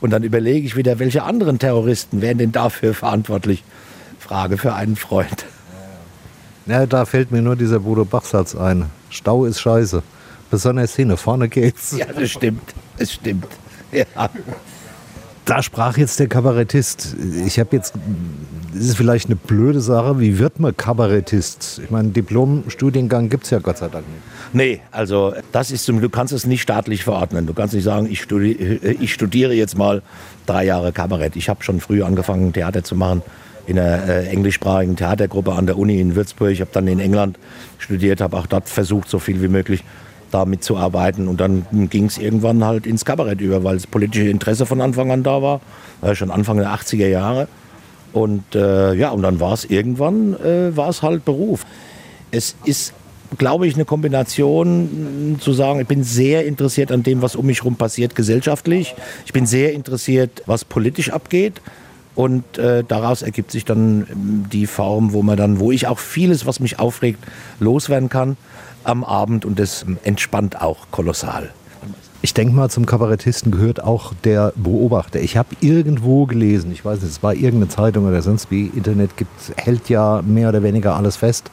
Und 0.00 0.10
dann 0.10 0.22
überlege 0.22 0.66
ich 0.66 0.74
wieder, 0.74 0.98
welche 0.98 1.24
anderen 1.24 1.58
Terroristen 1.58 2.22
wären 2.22 2.38
denn 2.38 2.52
dafür 2.52 2.94
verantwortlich? 2.94 3.62
Frage 4.28 4.58
für 4.58 4.74
einen 4.74 4.94
Freund. 4.94 5.46
Ja, 6.66 6.84
da 6.84 7.06
fällt 7.06 7.30
mir 7.30 7.40
nur 7.40 7.56
dieser 7.56 7.80
Bodo 7.80 8.04
Bach-Satz 8.04 8.54
ein. 8.54 8.84
Stau 9.08 9.46
ist 9.46 9.58
scheiße. 9.58 10.02
Besonders 10.50 10.94
hinne, 10.94 11.16
vorne 11.16 11.48
geht's. 11.48 11.96
Ja, 11.96 12.04
das 12.06 12.30
stimmt. 12.30 12.74
Das 12.98 13.10
stimmt. 13.10 13.46
Ja. 13.90 14.04
Da 15.46 15.62
sprach 15.62 15.96
jetzt 15.96 16.20
der 16.20 16.28
Kabarettist. 16.28 17.16
Ich 17.46 17.58
habe 17.58 17.74
jetzt, 17.74 17.94
das 18.74 18.84
ist 18.84 18.96
vielleicht 18.98 19.28
eine 19.28 19.36
blöde 19.36 19.80
Sache, 19.80 20.20
wie 20.20 20.38
wird 20.38 20.60
man 20.60 20.76
Kabarettist? 20.76 21.80
Ich 21.82 21.90
meine, 21.90 22.10
Diplom-Studiengang 22.10 23.30
gibt 23.30 23.44
es 23.44 23.50
ja 23.50 23.60
Gott 23.60 23.78
sei 23.78 23.88
Dank 23.88 24.06
nicht. 24.06 24.20
Nee, 24.52 24.80
also 24.90 25.32
das 25.52 25.70
ist 25.70 25.86
zum 25.86 26.02
du 26.02 26.10
kannst 26.10 26.34
es 26.34 26.44
nicht 26.44 26.60
staatlich 26.60 27.02
verordnen. 27.02 27.46
Du 27.46 27.54
kannst 27.54 27.72
nicht 27.72 27.84
sagen, 27.84 28.06
ich 28.10 28.20
studiere, 28.20 28.92
ich 28.92 29.14
studiere 29.14 29.54
jetzt 29.54 29.78
mal 29.78 30.02
drei 30.44 30.66
Jahre 30.66 30.92
Kabarett. 30.92 31.34
Ich 31.36 31.48
habe 31.48 31.64
schon 31.64 31.80
früh 31.80 32.02
angefangen, 32.02 32.52
Theater 32.52 32.84
zu 32.84 32.94
machen 32.94 33.22
in 33.68 33.78
einer 33.78 34.08
äh, 34.08 34.26
englischsprachigen 34.28 34.96
Theatergruppe 34.96 35.52
an 35.52 35.66
der 35.66 35.78
Uni 35.78 36.00
in 36.00 36.16
Würzburg. 36.16 36.50
Ich 36.50 36.62
habe 36.62 36.70
dann 36.72 36.88
in 36.88 37.00
England 37.00 37.38
studiert, 37.78 38.22
habe 38.22 38.36
auch 38.36 38.46
dort 38.46 38.68
versucht, 38.68 39.10
so 39.10 39.18
viel 39.18 39.42
wie 39.42 39.48
möglich 39.48 39.84
da 40.30 40.46
mitzuarbeiten. 40.46 41.28
Und 41.28 41.38
dann 41.40 41.66
ging 41.90 42.06
es 42.06 42.16
irgendwann 42.16 42.64
halt 42.64 42.86
ins 42.86 43.04
Kabarett 43.04 43.40
über, 43.42 43.64
weil 43.64 43.76
das 43.76 43.86
politische 43.86 44.28
Interesse 44.28 44.64
von 44.64 44.80
Anfang 44.80 45.10
an 45.10 45.22
da 45.22 45.42
war, 45.42 45.60
äh, 46.00 46.14
schon 46.14 46.30
Anfang 46.30 46.56
der 46.56 46.70
80er 46.70 47.08
Jahre. 47.08 47.46
Und 48.14 48.54
äh, 48.54 48.94
ja, 48.94 49.10
und 49.10 49.22
dann 49.22 49.38
war 49.38 49.52
es 49.52 49.66
irgendwann, 49.66 50.34
äh, 50.40 50.74
war 50.74 50.88
es 50.88 51.02
halt 51.02 51.26
Beruf. 51.26 51.66
Es 52.30 52.56
ist, 52.64 52.94
glaube 53.36 53.66
ich, 53.66 53.74
eine 53.74 53.84
Kombination 53.84 55.36
zu 55.40 55.52
sagen, 55.52 55.80
ich 55.80 55.86
bin 55.86 56.04
sehr 56.04 56.46
interessiert 56.46 56.90
an 56.90 57.02
dem, 57.02 57.20
was 57.20 57.36
um 57.36 57.44
mich 57.44 57.58
herum 57.58 57.76
passiert 57.76 58.14
gesellschaftlich. 58.14 58.94
Ich 59.26 59.34
bin 59.34 59.44
sehr 59.44 59.74
interessiert, 59.74 60.42
was 60.46 60.64
politisch 60.64 61.10
abgeht. 61.10 61.60
Und 62.18 62.58
äh, 62.58 62.82
daraus 62.82 63.22
ergibt 63.22 63.52
sich 63.52 63.64
dann 63.64 64.08
ähm, 64.10 64.46
die 64.50 64.66
Form, 64.66 65.12
wo 65.12 65.22
man 65.22 65.36
dann, 65.36 65.60
wo 65.60 65.70
ich 65.70 65.86
auch 65.86 66.00
vieles, 66.00 66.46
was 66.46 66.58
mich 66.58 66.80
aufregt, 66.80 67.24
loswerden 67.60 68.08
kann 68.08 68.36
am 68.82 69.04
Abend 69.04 69.44
und 69.44 69.60
das 69.60 69.84
ähm, 69.84 69.98
entspannt 70.02 70.60
auch 70.60 70.88
kolossal. 70.90 71.50
Ich 72.20 72.34
denke 72.34 72.56
mal, 72.56 72.70
zum 72.70 72.86
Kabarettisten 72.86 73.52
gehört 73.52 73.84
auch 73.84 74.14
der 74.24 74.52
Beobachter. 74.56 75.20
Ich 75.20 75.36
habe 75.36 75.50
irgendwo 75.60 76.26
gelesen, 76.26 76.72
ich 76.72 76.84
weiß 76.84 77.02
nicht, 77.02 77.12
es 77.12 77.22
war 77.22 77.34
irgendeine 77.34 77.68
Zeitung 77.68 78.08
oder 78.08 78.20
sonst 78.20 78.50
wie, 78.50 78.66
Internet 78.66 79.16
gibt, 79.16 79.30
hält 79.54 79.88
ja 79.88 80.20
mehr 80.26 80.48
oder 80.48 80.64
weniger 80.64 80.96
alles 80.96 81.14
fest. 81.18 81.52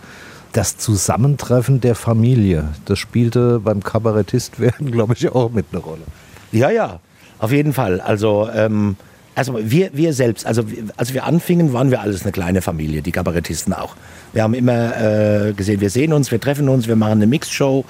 Das 0.52 0.78
Zusammentreffen 0.78 1.80
der 1.80 1.94
Familie, 1.94 2.70
das 2.86 2.98
spielte 2.98 3.60
beim 3.60 3.84
Kabarettist 3.84 4.60
werden, 4.60 4.90
glaube 4.90 5.14
ich, 5.14 5.30
auch 5.30 5.52
mit 5.52 5.68
einer 5.72 5.84
Rolle. 5.84 6.02
Ja, 6.52 6.72
ja, 6.72 7.02
auf 7.38 7.52
jeden 7.52 7.74
Fall. 7.74 8.02
Also, 8.02 8.50
ähm, 8.52 8.96
also 9.36 9.60
wir, 9.62 9.90
wir 9.94 10.14
selbst, 10.14 10.46
also 10.46 10.64
als 10.96 11.14
wir 11.14 11.26
anfingen, 11.26 11.74
waren 11.74 11.92
wir 11.92 12.00
alles 12.02 12.24
eine 12.24 12.32
kleine 12.32 12.62
Familie, 12.62 13.02
die 13.02 13.12
Kabarettisten 13.12 13.74
auch. 13.74 13.96
Wir 14.32 14.44
haben 14.44 14.54
immer 14.54 15.50
äh, 15.50 15.54
gesehen, 15.54 15.82
wir 15.82 15.90
sehen 15.90 16.14
uns, 16.14 16.32
wir 16.32 16.40
treffen 16.40 16.70
uns, 16.70 16.88
wir 16.88 16.96
machen 16.96 17.14
eine 17.14 17.28
Mixshow. 17.28 17.84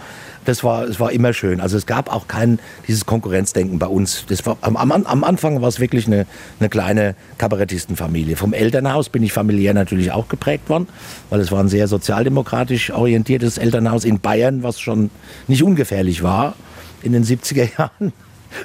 Das 0.45 0.63
war, 0.63 0.83
es 0.83 0.99
war 0.99 1.11
immer 1.11 1.33
schön. 1.33 1.59
Also 1.61 1.77
es 1.77 1.85
gab 1.85 2.11
auch 2.11 2.27
kein 2.27 2.59
dieses 2.87 3.05
Konkurrenzdenken 3.05 3.79
bei 3.79 3.87
uns. 3.87 4.25
Das 4.27 4.45
war, 4.45 4.57
am, 4.61 4.91
am 4.91 5.23
Anfang 5.23 5.61
war 5.61 5.69
es 5.69 5.79
wirklich 5.79 6.07
eine, 6.07 6.25
eine 6.59 6.69
kleine 6.69 7.15
Kabarettistenfamilie. 7.37 8.35
Vom 8.35 8.53
Elternhaus 8.53 9.09
bin 9.09 9.23
ich 9.23 9.33
familiär 9.33 9.73
natürlich 9.73 10.11
auch 10.11 10.27
geprägt 10.27 10.69
worden, 10.69 10.87
weil 11.29 11.39
es 11.39 11.51
war 11.51 11.59
ein 11.59 11.69
sehr 11.69 11.87
sozialdemokratisch 11.87 12.91
orientiertes 12.91 13.57
Elternhaus 13.57 14.03
in 14.05 14.19
Bayern, 14.19 14.61
was 14.61 14.79
schon 14.79 15.09
nicht 15.47 15.63
ungefährlich 15.63 16.21
war 16.21 16.55
in 17.01 17.13
den 17.13 17.23
70er 17.23 17.69
Jahren 17.77 18.13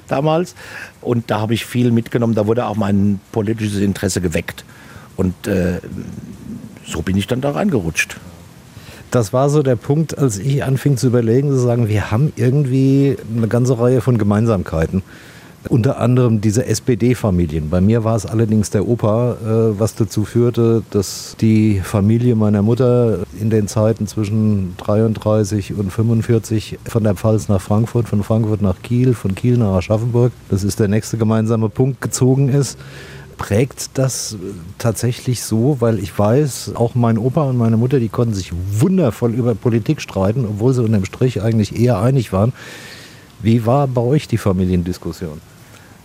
damals. 0.09 0.55
Und 1.01 1.31
da 1.31 1.41
habe 1.41 1.55
ich 1.55 1.65
viel 1.65 1.91
mitgenommen. 1.91 2.35
Da 2.35 2.47
wurde 2.47 2.67
auch 2.67 2.77
mein 2.77 3.21
politisches 3.33 3.81
Interesse 3.81 4.21
geweckt. 4.21 4.65
Und 5.17 5.47
äh, 5.47 5.81
so 6.87 7.03
bin 7.03 7.17
ich 7.17 7.27
dann 7.27 7.41
da 7.41 7.53
reingerutscht. 7.53 8.17
Das 9.11 9.33
war 9.33 9.51
so 9.51 9.63
der 9.63 9.77
Punkt, 9.77 10.17
als 10.17 10.39
ich 10.39 10.63
anfing 10.63 10.97
zu 10.97 11.09
überlegen, 11.09 11.51
zu 11.51 11.59
sagen, 11.59 11.89
wir 11.89 12.11
haben 12.11 12.33
irgendwie 12.37 13.17
eine 13.37 13.49
ganze 13.49 13.79
Reihe 13.79 14.01
von 14.01 14.19
Gemeinsamkeiten. 14.19 15.03
Unter 15.69 16.01
anderem 16.01 16.41
diese 16.41 16.65
SPD-Familien. 16.65 17.69
Bei 17.69 17.83
mir 17.83 18.03
war 18.03 18.17
es 18.17 18.25
allerdings 18.25 18.71
der 18.71 18.89
Opa, 18.89 19.33
äh, 19.33 19.79
was 19.79 19.95
dazu 19.95 20.25
führte, 20.25 20.83
dass 20.91 21.37
die 21.39 21.81
Familie 21.81 22.35
meiner 22.35 22.63
Mutter 22.63 23.21
in 23.39 23.51
den 23.51 23.69
Zeiten 23.69 24.07
zwischen 24.07 24.75
33 24.79 25.75
und 25.75 25.93
45 25.93 26.79
von 26.87 27.05
der 27.05 27.15
Pfalz 27.15 27.49
nach 27.49 27.61
Frankfurt, 27.61 28.09
von 28.09 28.23
Frankfurt 28.23 28.63
nach 28.63 28.81
Kiel, 28.83 29.13
von 29.13 29.35
Kiel 29.35 29.59
nach 29.59 29.75
Aschaffenburg, 29.75 30.33
das 30.49 30.65
ist 30.65 30.81
der 30.81 30.89
nächste 30.89 31.19
gemeinsame 31.19 31.69
Punkt, 31.69 32.01
gezogen 32.01 32.49
ist 32.49 32.79
prägt 33.41 33.97
das 33.97 34.37
tatsächlich 34.77 35.43
so, 35.43 35.79
weil 35.81 35.99
ich 35.99 36.17
weiß, 36.17 36.73
auch 36.75 36.95
mein 36.95 37.17
Opa 37.17 37.45
und 37.45 37.57
meine 37.57 37.79
Mutter, 37.79 37.99
die 37.99 38.11
konnten 38.11 38.35
sich 38.35 38.53
wundervoll 38.73 39.33
über 39.33 39.55
Politik 39.55 40.03
streiten, 40.03 40.45
obwohl 40.45 40.75
sie 40.75 40.85
unterm 40.85 41.07
Strich 41.07 41.41
eigentlich 41.41 41.81
eher 41.81 41.99
einig 42.01 42.35
waren. 42.35 42.53
Wie 43.43 43.65
war 43.65 43.89
bei 43.89 44.03
euch 44.03 44.29
die 44.29 44.37
Familiendiskussion? 44.37 45.41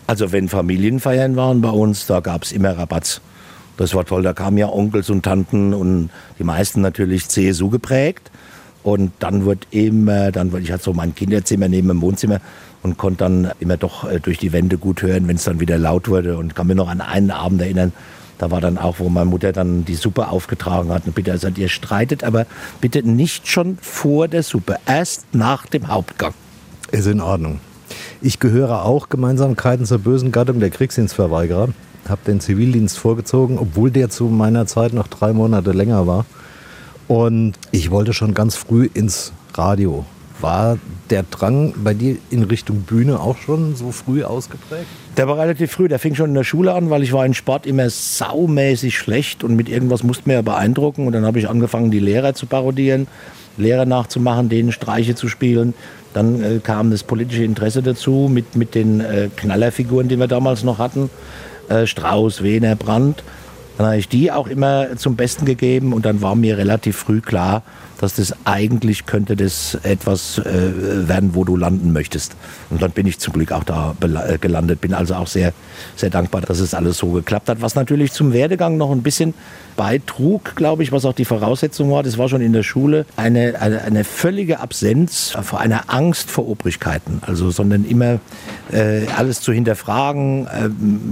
Also 0.08 0.32
wenn 0.32 0.50
Familienfeiern 0.50 1.36
waren 1.36 1.62
bei 1.62 1.70
uns, 1.70 2.06
da 2.06 2.20
gab 2.20 2.44
es 2.44 2.52
immer 2.52 2.78
Rabatz. 2.78 3.22
Das 3.78 3.94
war 3.94 4.06
toll, 4.06 4.24
da 4.24 4.34
kamen 4.34 4.58
ja 4.58 4.70
Onkels 4.70 5.10
und 5.10 5.24
Tanten 5.24 5.74
und 5.74 6.10
die 6.40 6.44
meisten 6.44 6.82
natürlich 6.82 7.28
CSU 7.28 7.70
geprägt. 7.70 8.32
Und 8.84 9.12
dann 9.20 9.46
wird 9.46 9.68
immer, 9.72 10.32
dann 10.32 10.56
ich 10.62 10.72
hatte 10.72 10.84
so 10.84 10.94
mein 10.94 11.16
Kinderzimmer 11.16 11.68
neben 11.68 11.88
dem 11.88 12.02
Wohnzimmer 12.02 12.40
und 12.84 12.98
konnte 12.98 13.24
dann 13.24 13.52
immer 13.60 13.78
doch 13.78 14.10
äh, 14.10 14.20
durch 14.20 14.38
die 14.38 14.54
Wände 14.54 14.78
gut 14.78 15.02
hören, 15.02 15.28
wenn 15.28 15.38
es 15.38 15.44
dann 15.44 15.60
wieder 15.60 15.80
laut 15.80 16.08
wurde. 16.08 16.38
Und 16.38 16.56
kann 16.56 16.68
mir 16.68 16.76
noch 16.76 16.88
an 16.88 17.02
einen 17.02 17.32
Abend 17.32 17.62
erinnern, 17.62 17.92
da 18.38 18.52
war 18.52 18.62
dann 18.62 18.78
auch, 18.78 19.00
wo 19.00 19.10
meine 19.10 19.26
Mutter 19.26 19.54
dann 19.54 19.86
die 19.86 19.96
Suppe 19.96 20.28
aufgetragen 20.28 20.90
hat. 20.90 21.08
Und 21.08 21.16
bitte, 21.16 21.32
also 21.32 21.48
ihr 21.48 21.70
streitet, 21.70 22.24
aber 22.24 22.46
bitte 22.80 23.02
nicht 23.02 23.48
schon 23.48 23.78
vor 23.82 24.28
der 24.28 24.44
Suppe, 24.44 24.78
erst 24.86 25.34
nach 25.34 25.66
dem 25.66 25.88
Hauptgang. 25.88 26.34
Ist 26.92 27.08
in 27.08 27.22
Ordnung. 27.22 27.60
Ich 28.22 28.40
gehöre 28.40 28.86
auch 28.86 29.10
Gemeinsamkeiten 29.10 29.86
zur 29.86 30.00
bösen 30.00 30.32
Gattung 30.32 30.60
der 30.60 30.70
Kriegsdienstverweigerer. 30.70 31.70
Habe 32.08 32.22
den 32.28 32.40
Zivildienst 32.40 32.98
vorgezogen, 32.98 33.58
obwohl 33.58 33.92
der 33.92 34.10
zu 34.10 34.26
meiner 34.26 34.68
Zeit 34.68 34.94
noch 34.94 35.08
drei 35.08 35.34
Monate 35.34 35.72
länger 35.72 36.06
war. 36.06 36.26
Und 37.08 37.54
ich 37.72 37.92
wollte 37.92 38.14
schon 38.14 38.34
ganz 38.34 38.56
früh 38.56 38.90
ins 38.94 39.32
Radio. 39.54 40.06
War 40.42 40.78
der 41.10 41.24
Drang 41.24 41.74
bei 41.78 41.94
dir 41.94 42.18
in 42.30 42.44
Richtung 42.44 42.82
Bühne 42.82 43.20
auch 43.20 43.38
schon 43.38 43.76
so 43.76 43.92
früh 43.92 44.24
ausgeprägt? 44.24 44.88
Der 45.16 45.28
war 45.28 45.38
relativ 45.38 45.72
früh. 45.72 45.88
Der 45.88 45.98
fing 45.98 46.16
schon 46.16 46.30
in 46.30 46.36
der 46.36 46.44
Schule 46.44 46.74
an, 46.74 46.90
weil 46.90 47.04
ich 47.04 47.14
war 47.14 47.26
in 47.26 47.34
Sport 47.34 47.66
immer 47.66 47.90
saumäßig 47.90 48.98
schlecht 48.98 49.44
und 49.44 49.56
mit 49.56 49.70
irgendwas 49.70 50.04
musste 50.04 50.28
mir 50.28 50.36
ja 50.36 50.42
beeindrucken. 50.42 51.08
Und 51.08 51.14
dann 51.14 51.26
habe 51.26 51.40
ich 51.40 51.48
angefangen, 51.48 51.90
die 51.90 52.00
Lehrer 52.00 52.34
zu 52.34 52.48
parodieren, 52.48 53.08
Lehrer 53.58 53.86
nachzumachen, 53.86 54.50
denen 54.50 54.74
Streiche 54.74 55.16
zu 55.16 55.30
spielen. 55.30 55.74
Dann 56.16 56.42
äh, 56.42 56.60
kam 56.60 56.92
das 56.92 57.04
politische 57.04 57.44
Interesse 57.44 57.84
dazu 57.84 58.30
mit, 58.32 58.56
mit 58.56 58.74
den 58.74 59.02
äh, 59.02 59.30
Knallerfiguren, 59.36 60.08
die 60.08 60.18
wir 60.18 60.28
damals 60.28 60.64
noch 60.64 60.80
hatten. 60.80 61.10
Äh, 61.68 61.86
Strauß, 61.86 62.42
Wehner, 62.42 62.78
Brandt. 62.78 63.22
Dann 63.78 63.88
habe 63.88 63.98
ich 63.98 64.08
die 64.08 64.32
auch 64.32 64.48
immer 64.48 64.96
zum 64.96 65.16
Besten 65.16 65.46
gegeben 65.46 65.94
und 65.94 66.06
dann 66.06 66.22
war 66.22 66.36
mir 66.36 66.58
relativ 66.58 66.96
früh 66.98 67.22
klar, 67.22 67.64
dass 68.00 68.16
das 68.16 68.36
eigentlich 68.46 69.06
könnte 69.06 69.36
das 69.36 69.78
etwas 69.84 70.38
äh, 70.40 71.08
werden, 71.08 71.34
wo 71.34 71.44
du 71.44 71.56
landen 71.56 71.94
möchtest. 71.94 72.36
Und 72.70 72.82
dann 72.82 72.92
bin 72.92 73.08
ich 73.08 73.20
zum 73.20 73.34
Glück 73.34 73.52
auch 73.52 73.64
da 73.64 73.96
äh, 74.02 74.38
gelandet, 74.38 74.82
bin 74.82 74.94
also 74.94 75.16
auch 75.16 75.28
sehr, 75.28 75.54
sehr 75.96 76.10
dankbar, 76.10 76.42
dass 76.42 76.60
es 76.60 76.74
alles 76.74 76.98
so 76.98 77.12
geklappt 77.12 77.50
hat. 77.50 77.62
Was 77.62 77.76
natürlich 77.76 78.12
zum 78.12 78.34
Werdegang 78.34 78.78
noch 78.78 78.92
ein 78.92 79.02
bisschen 79.02 79.34
beitrug, 79.76 80.56
glaube 80.56 80.84
ich, 80.84 80.92
was 80.92 81.06
auch 81.06 81.14
die 81.14 81.26
Voraussetzung 81.26 81.92
war, 81.92 82.04
das 82.04 82.18
war 82.18 82.30
schon 82.30 82.42
in 82.42 82.54
der 82.54 82.64
Schule, 82.64 83.06
eine, 83.18 83.60
eine, 83.60 83.82
eine 83.82 84.04
völlige 84.04 84.60
Absenz 84.60 85.34
vor 85.42 85.60
einer 85.60 85.94
Angst 85.94 86.32
vor 86.32 86.48
Obrigkeiten. 86.48 87.22
Also, 87.26 87.52
sondern 87.52 87.86
immer 87.86 88.20
äh, 88.72 89.08
alles 89.16 89.42
zu 89.42 89.52
hinterfragen, 89.52 90.48
äh, 90.48 90.70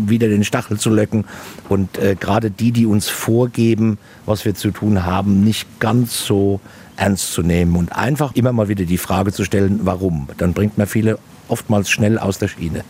wieder 0.10 0.28
den 0.28 0.44
Stachel 0.44 0.78
zu 0.78 0.90
löcken 0.90 1.26
und 1.70 1.98
äh, 1.98 2.16
gerade 2.20 2.52
die, 2.60 2.72
die 2.72 2.86
uns 2.86 3.10
vorgeben, 3.10 3.98
was 4.26 4.46
wir 4.46 4.56
zu 4.56 4.72
tun 4.72 5.06
haben, 5.06 5.44
nicht 5.44 5.80
ganz 5.80 6.26
so 6.26 6.60
ernst 6.96 7.34
zu 7.34 7.42
nehmen 7.42 7.76
und 7.76 7.92
einfach 7.92 8.36
immer 8.36 8.54
mal 8.54 8.70
wieder 8.70 8.86
die 8.86 8.98
Frage 8.98 9.32
zu 9.32 9.44
stellen, 9.44 9.82
warum. 9.84 10.28
Dann 10.38 10.54
bringt 10.54 10.78
man 10.78 10.88
viele 10.88 11.18
oftmals 11.48 11.90
schnell 11.90 12.18
aus 12.18 12.38
der 12.38 12.48
Schiene. 12.48 12.84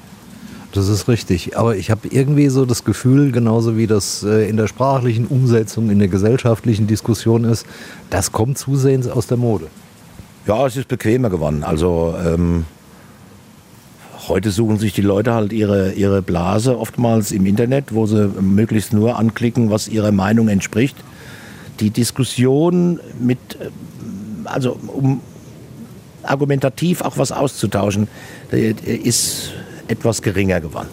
Das 0.73 0.87
ist 0.87 1.07
richtig. 1.07 1.55
Aber 1.55 1.75
ich 1.75 1.91
habe 1.91 2.07
irgendwie 2.09 2.49
so 2.49 2.65
das 2.65 2.83
Gefühl, 2.83 3.31
genauso 3.31 3.77
wie 3.77 3.85
das 3.85 4.23
äh, 4.23 4.49
in 4.49 4.57
der 4.57 4.67
sprachlichen 4.67 5.27
Umsetzung, 5.27 5.89
in 5.91 5.99
der 5.99 6.07
gesellschaftlichen 6.07 6.87
Diskussion 6.87 7.43
ist, 7.43 7.65
das 8.09 8.31
kommt 8.31 8.57
zusehends 8.57 9.07
aus 9.07 9.27
der 9.27 9.37
Mode. 9.37 9.67
Ja, 10.47 10.65
es 10.65 10.75
ist 10.75 10.87
bequemer 10.87 11.29
geworden. 11.29 11.63
Also 11.63 12.15
ähm, 12.25 12.65
heute 14.27 14.51
suchen 14.51 14.77
sich 14.77 14.93
die 14.93 15.01
Leute 15.01 15.33
halt 15.33 15.53
ihre, 15.53 15.93
ihre 15.93 16.21
Blase 16.21 16.77
oftmals 16.77 17.31
im 17.31 17.45
Internet, 17.45 17.93
wo 17.93 18.05
sie 18.05 18.29
möglichst 18.41 18.93
nur 18.93 19.17
anklicken, 19.17 19.69
was 19.69 19.87
ihrer 19.87 20.11
Meinung 20.11 20.47
entspricht. 20.47 20.95
Die 21.79 21.89
Diskussion 21.89 22.99
mit, 23.19 23.39
äh, 23.59 23.69
also 24.45 24.77
um 24.87 25.21
argumentativ 26.23 27.01
auch 27.01 27.17
was 27.17 27.31
auszutauschen, 27.33 28.07
ist 28.49 29.51
etwas 29.89 30.21
geringer 30.21 30.61
geworden. 30.61 30.87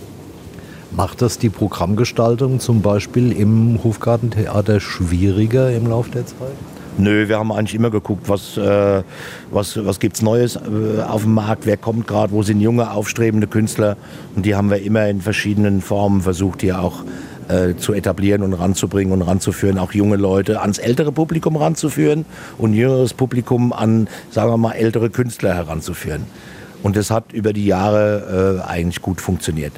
Macht 0.90 1.22
das 1.22 1.38
die 1.38 1.50
Programmgestaltung 1.50 2.58
zum 2.58 2.82
Beispiel 2.82 3.30
im 3.30 3.78
Hofgartentheater 3.84 4.80
schwieriger 4.80 5.70
im 5.70 5.86
Laufe 5.86 6.10
der 6.10 6.26
Zeit? 6.26 6.36
Nö, 6.98 7.29
wir 7.29 7.38
haben 7.38 7.53
eigentlich 7.53 7.74
immer 7.74 7.90
geguckt, 7.90 8.29
was, 8.29 8.57
äh, 8.57 9.03
was, 9.50 9.85
was 9.85 10.00
gibt 10.00 10.16
es 10.16 10.22
Neues 10.22 10.57
äh, 10.57 11.03
auf 11.03 11.22
dem 11.22 11.35
Markt, 11.35 11.66
wer 11.66 11.76
kommt 11.76 12.07
gerade, 12.07 12.33
wo 12.33 12.42
sind 12.42 12.61
junge, 12.61 12.90
aufstrebende 12.90 13.46
Künstler. 13.46 13.96
Und 14.35 14.44
die 14.44 14.55
haben 14.55 14.70
wir 14.70 14.83
immer 14.83 15.09
in 15.09 15.20
verschiedenen 15.20 15.81
Formen 15.81 16.20
versucht, 16.20 16.62
hier 16.62 16.81
auch 16.81 17.05
äh, 17.48 17.76
zu 17.76 17.92
etablieren 17.92 18.42
und 18.42 18.55
ranzubringen 18.55 19.12
und 19.12 19.22
ranzuführen, 19.22 19.79
auch 19.79 19.92
junge 19.92 20.16
Leute 20.16 20.61
ans 20.61 20.79
ältere 20.79 21.12
Publikum 21.12 21.57
ranzuführen 21.57 22.24
und 22.59 22.74
jüngeres 22.74 23.14
Publikum 23.14 23.72
an, 23.72 24.09
sagen 24.31 24.50
wir 24.50 24.57
mal, 24.57 24.72
ältere 24.72 25.11
Künstler 25.11 25.55
heranzuführen. 25.55 26.24
Und 26.83 26.96
das 26.96 27.11
hat 27.11 27.33
über 27.33 27.53
die 27.53 27.66
Jahre 27.66 28.61
äh, 28.64 28.68
eigentlich 28.68 29.03
gut 29.03 29.20
funktioniert. 29.20 29.72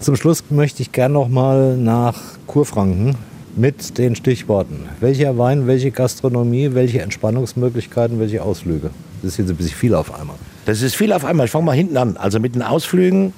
Zum 0.00 0.16
Schluss 0.16 0.44
möchte 0.50 0.82
ich 0.82 0.92
gerne 0.92 1.14
noch 1.14 1.28
mal 1.28 1.76
nach 1.76 2.20
Kurfranken 2.46 3.16
mit 3.56 3.98
den 3.98 4.16
Stichworten. 4.16 4.88
Welcher 5.00 5.38
Wein, 5.38 5.66
welche 5.66 5.90
Gastronomie, 5.90 6.70
welche 6.72 7.02
Entspannungsmöglichkeiten, 7.02 8.18
welche 8.18 8.42
Ausflüge? 8.42 8.90
Das 9.22 9.32
ist 9.32 9.38
jetzt 9.38 9.50
ein 9.50 9.56
bisschen 9.56 9.76
viel 9.76 9.94
auf 9.94 10.18
einmal. 10.18 10.36
Das 10.66 10.82
ist 10.82 10.96
viel 10.96 11.12
auf 11.12 11.24
einmal. 11.24 11.46
Ich 11.46 11.52
fange 11.52 11.66
mal 11.66 11.76
hinten 11.76 11.96
an. 11.96 12.16
Also 12.16 12.40
mit 12.40 12.54
den 12.54 12.62
Ausflügen. 12.62 13.32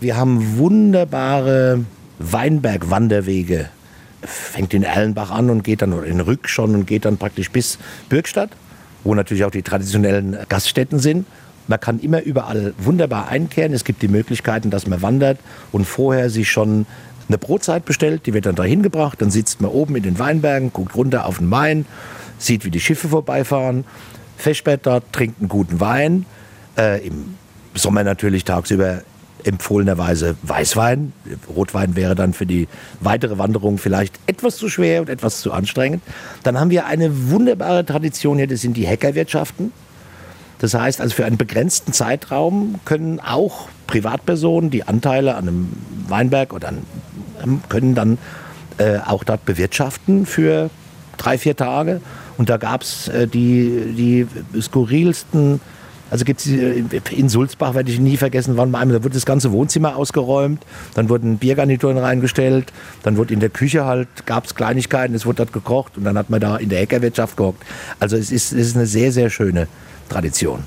Wir 0.00 0.16
haben 0.16 0.58
wunderbare 0.58 1.84
Weinberg-Wanderwege. 2.18 3.68
Fängt 4.22 4.74
in 4.74 4.82
Erlenbach 4.82 5.30
an 5.30 5.50
und 5.50 5.62
geht 5.62 5.82
dann, 5.82 5.92
oder 5.92 6.06
in 6.06 6.20
Rück 6.20 6.48
schon 6.48 6.74
und 6.74 6.86
geht 6.86 7.04
dann 7.04 7.16
praktisch 7.16 7.50
bis 7.50 7.78
Bürgstadt, 8.08 8.50
wo 9.04 9.14
natürlich 9.14 9.44
auch 9.44 9.50
die 9.50 9.62
traditionellen 9.62 10.36
Gaststätten 10.48 10.98
sind. 10.98 11.26
Man 11.68 11.80
kann 11.80 11.98
immer 11.98 12.22
überall 12.22 12.74
wunderbar 12.78 13.28
einkehren. 13.28 13.72
Es 13.72 13.84
gibt 13.84 14.02
die 14.02 14.08
Möglichkeiten, 14.08 14.70
dass 14.70 14.86
man 14.86 15.02
wandert 15.02 15.38
und 15.72 15.84
vorher 15.84 16.30
sich 16.30 16.50
schon 16.50 16.86
eine 17.28 17.38
Brotzeit 17.38 17.84
bestellt. 17.84 18.26
Die 18.26 18.34
wird 18.34 18.46
dann 18.46 18.54
dahin 18.54 18.82
gebracht. 18.82 19.20
Dann 19.20 19.30
sitzt 19.30 19.60
man 19.60 19.70
oben 19.70 19.96
in 19.96 20.02
den 20.02 20.18
Weinbergen, 20.18 20.72
guckt 20.72 20.94
runter 20.94 21.26
auf 21.26 21.38
den 21.38 21.48
Main, 21.48 21.86
sieht, 22.38 22.64
wie 22.64 22.70
die 22.70 22.80
Schiffe 22.80 23.08
vorbeifahren, 23.08 23.84
Feschbett 24.36 24.86
dort, 24.86 25.12
trinkt 25.12 25.40
einen 25.40 25.48
guten 25.48 25.80
Wein. 25.80 26.26
Äh, 26.76 27.06
Im 27.06 27.34
Sommer 27.74 28.04
natürlich 28.04 28.44
tagsüber 28.44 29.02
empfohlenerweise 29.44 30.36
Weißwein. 30.42 31.12
Rotwein 31.54 31.96
wäre 31.96 32.14
dann 32.14 32.32
für 32.32 32.46
die 32.46 32.68
weitere 33.00 33.38
Wanderung 33.38 33.78
vielleicht 33.78 34.18
etwas 34.26 34.56
zu 34.56 34.68
schwer 34.68 35.00
und 35.00 35.08
etwas 35.08 35.40
zu 35.40 35.52
anstrengend. 35.52 36.02
Dann 36.42 36.58
haben 36.58 36.70
wir 36.70 36.86
eine 36.86 37.30
wunderbare 37.30 37.86
Tradition 37.86 38.38
hier, 38.38 38.48
das 38.48 38.60
sind 38.60 38.76
die 38.76 38.86
Hackerwirtschaften. 38.86 39.72
Das 40.58 40.74
heißt 40.74 41.00
also, 41.00 41.14
für 41.14 41.24
einen 41.24 41.36
begrenzten 41.36 41.92
Zeitraum 41.92 42.80
können 42.84 43.20
auch 43.20 43.68
Privatpersonen, 43.86 44.70
die 44.70 44.86
Anteile 44.86 45.36
an 45.36 45.48
einem 45.48 45.68
Weinberg 46.08 46.52
oder 46.52 46.68
an, 46.68 46.82
können 47.68 47.94
dann 47.94 48.18
äh, 48.78 48.98
auch 48.98 49.24
dort 49.24 49.44
bewirtschaften 49.44 50.26
für 50.26 50.70
drei, 51.16 51.38
vier 51.38 51.56
Tage. 51.56 52.00
Und 52.38 52.50
da 52.50 52.56
gab 52.56 52.82
es 52.82 53.08
äh, 53.08 53.26
die, 53.26 53.94
die 53.96 54.60
skurrilsten 54.60 55.60
also 56.08 56.24
gibt 56.24 56.40
es 56.40 56.46
äh, 56.46 56.84
in 57.10 57.28
Sulzbach, 57.28 57.74
werde 57.74 57.90
ich 57.90 57.98
nie 57.98 58.16
vergessen, 58.16 58.56
waren 58.56 58.74
einmal, 58.74 58.98
da 58.98 59.04
wurde 59.04 59.14
das 59.14 59.26
ganze 59.26 59.50
Wohnzimmer 59.50 59.96
ausgeräumt, 59.96 60.64
dann 60.94 61.08
wurden 61.08 61.38
Biergarnituren 61.38 61.98
reingestellt, 61.98 62.72
dann 63.02 63.16
wurde 63.16 63.34
in 63.34 63.40
der 63.40 63.50
Küche 63.50 63.84
halt, 63.84 64.08
gab 64.24 64.46
es 64.46 64.54
Kleinigkeiten, 64.54 65.14
es 65.14 65.26
wurde 65.26 65.38
dort 65.38 65.52
gekocht 65.52 65.96
und 65.96 66.04
dann 66.04 66.16
hat 66.16 66.30
man 66.30 66.40
da 66.40 66.56
in 66.56 66.68
der 66.68 66.78
Heckerwirtschaft 66.80 67.36
gehockt. 67.36 67.64
Also 67.98 68.16
es 68.16 68.30
ist, 68.30 68.52
es 68.52 68.68
ist 68.68 68.76
eine 68.76 68.86
sehr, 68.86 69.10
sehr 69.10 69.30
schöne 69.30 69.66
Tradition. 70.08 70.60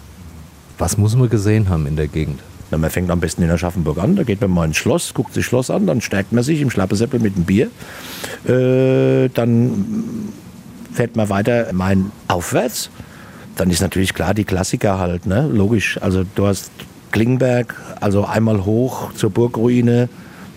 Was 0.77 0.97
muss 0.97 1.15
man 1.15 1.29
gesehen 1.29 1.69
haben 1.69 1.87
in 1.87 1.95
der 1.95 2.07
Gegend? 2.07 2.41
Na, 2.71 2.77
man 2.77 2.89
fängt 2.89 3.09
am 3.09 3.19
besten 3.19 3.43
in 3.43 3.49
Aschaffenburg 3.49 3.97
an, 3.97 4.15
da 4.15 4.23
geht 4.23 4.41
man 4.41 4.51
mal 4.51 4.65
ins 4.65 4.77
Schloss, 4.77 5.13
guckt 5.13 5.33
sich 5.33 5.45
Schloss 5.45 5.69
an, 5.69 5.87
dann 5.87 6.01
stärkt 6.01 6.31
man 6.31 6.43
sich 6.43 6.61
im 6.61 6.69
Schlappesäppel 6.69 7.19
mit 7.19 7.35
dem 7.35 7.45
Bier. 7.45 7.69
Äh, 8.47 9.29
dann 9.33 10.33
fährt 10.93 11.15
man 11.15 11.29
weiter 11.29 11.67
Main 11.73 12.11
aufwärts 12.27 12.89
dann 13.59 13.69
ist 13.69 13.81
natürlich 13.81 14.13
klar 14.13 14.33
die 14.33 14.45
Klassiker 14.45 14.99
halt, 14.99 15.25
ne? 15.25 15.49
logisch. 15.51 15.99
Also 16.01 16.23
du 16.35 16.47
hast 16.47 16.71
Klingenberg, 17.11 17.75
also 17.99 18.23
einmal 18.23 18.65
hoch 18.65 19.13
zur 19.13 19.31
Burgruine, 19.31 20.07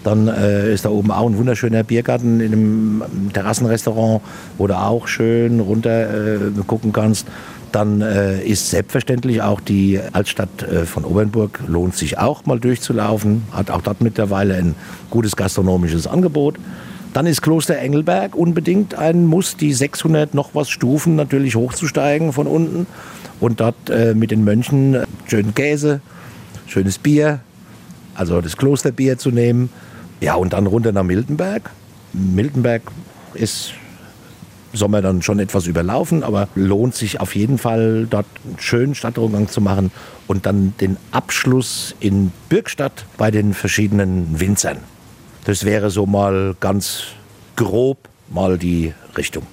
dann 0.04 0.28
äh, 0.28 0.72
ist 0.72 0.84
da 0.84 0.90
oben 0.90 1.10
auch 1.10 1.28
ein 1.28 1.36
wunderschöner 1.36 1.82
Biergarten 1.82 2.40
in 2.40 2.52
einem 2.52 3.30
Terrassenrestaurant, 3.32 4.20
wo 4.58 4.66
du 4.66 4.76
auch 4.76 5.06
schön 5.08 5.60
runter 5.60 6.36
äh, 6.36 6.38
gucken 6.66 6.92
kannst. 6.92 7.26
Dann 7.72 8.02
äh, 8.02 8.42
ist 8.42 8.70
selbstverständlich 8.70 9.40
auch 9.40 9.60
die 9.60 9.98
Altstadt 10.12 10.62
äh, 10.62 10.84
von 10.84 11.04
Obernburg, 11.04 11.60
lohnt 11.66 11.96
sich 11.96 12.18
auch 12.18 12.44
mal 12.44 12.60
durchzulaufen, 12.60 13.44
hat 13.50 13.70
auch 13.70 13.80
dort 13.80 14.02
mittlerweile 14.02 14.54
ein 14.54 14.74
gutes 15.08 15.36
gastronomisches 15.36 16.06
Angebot. 16.06 16.58
Dann 17.14 17.26
ist 17.26 17.42
Kloster 17.42 17.78
Engelberg 17.78 18.34
unbedingt 18.34 18.94
ein 18.94 19.26
Muss, 19.26 19.56
die 19.56 19.72
600 19.72 20.34
noch 20.34 20.54
was 20.54 20.70
Stufen 20.70 21.16
natürlich 21.16 21.56
hochzusteigen 21.56 22.32
von 22.32 22.46
unten 22.46 22.86
und 23.40 23.60
dort 23.60 23.90
äh, 23.90 24.14
mit 24.14 24.30
den 24.30 24.44
Mönchen 24.44 24.94
äh, 24.94 25.06
schönen 25.26 25.54
Käse, 25.54 26.00
schönes 26.66 26.98
Bier, 26.98 27.40
also 28.14 28.40
das 28.40 28.56
Klosterbier 28.56 29.18
zu 29.18 29.30
nehmen. 29.30 29.70
Ja, 30.20 30.34
und 30.34 30.52
dann 30.52 30.66
runter 30.66 30.92
nach 30.92 31.02
Miltenberg. 31.02 31.70
Miltenberg 32.12 32.82
ist 33.34 33.72
Sommer 34.72 35.02
dann 35.02 35.22
schon 35.22 35.38
etwas 35.38 35.66
überlaufen, 35.66 36.22
aber 36.22 36.48
lohnt 36.54 36.94
sich 36.94 37.20
auf 37.20 37.34
jeden 37.34 37.58
Fall, 37.58 38.06
dort 38.08 38.26
einen 38.44 38.58
schönen 38.58 38.94
Stadtrundgang 38.94 39.48
zu 39.48 39.60
machen 39.60 39.90
und 40.26 40.46
dann 40.46 40.74
den 40.80 40.96
Abschluss 41.10 41.94
in 42.00 42.32
Bürgstadt 42.48 43.06
bei 43.16 43.30
den 43.30 43.54
verschiedenen 43.54 44.40
Winzern. 44.40 44.78
Das 45.44 45.64
wäre 45.64 45.90
so 45.90 46.06
mal 46.06 46.54
ganz 46.60 47.04
grob 47.56 47.98
mal 48.30 48.58
die 48.58 48.94
Richtung. 49.16 49.46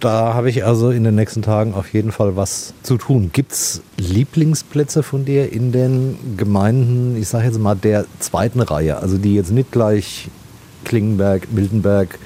Da 0.00 0.34
habe 0.34 0.50
ich 0.50 0.66
also 0.66 0.90
in 0.90 1.04
den 1.04 1.14
nächsten 1.14 1.40
Tagen 1.40 1.72
auf 1.72 1.94
jeden 1.94 2.12
Fall 2.12 2.36
was 2.36 2.74
zu 2.82 2.98
tun. 2.98 3.30
Gibt 3.32 3.52
es 3.52 3.80
Lieblingsplätze 3.96 5.02
von 5.02 5.24
dir 5.24 5.50
in 5.50 5.72
den 5.72 6.36
Gemeinden, 6.36 7.16
ich 7.16 7.28
sage 7.28 7.46
jetzt 7.46 7.58
mal 7.58 7.74
der 7.74 8.04
zweiten 8.18 8.60
Reihe, 8.60 8.98
also 8.98 9.16
die 9.16 9.34
jetzt 9.34 9.50
nicht 9.50 9.72
gleich 9.72 10.28
Klingenberg, 10.84 11.50
Miltenberg, 11.52 12.18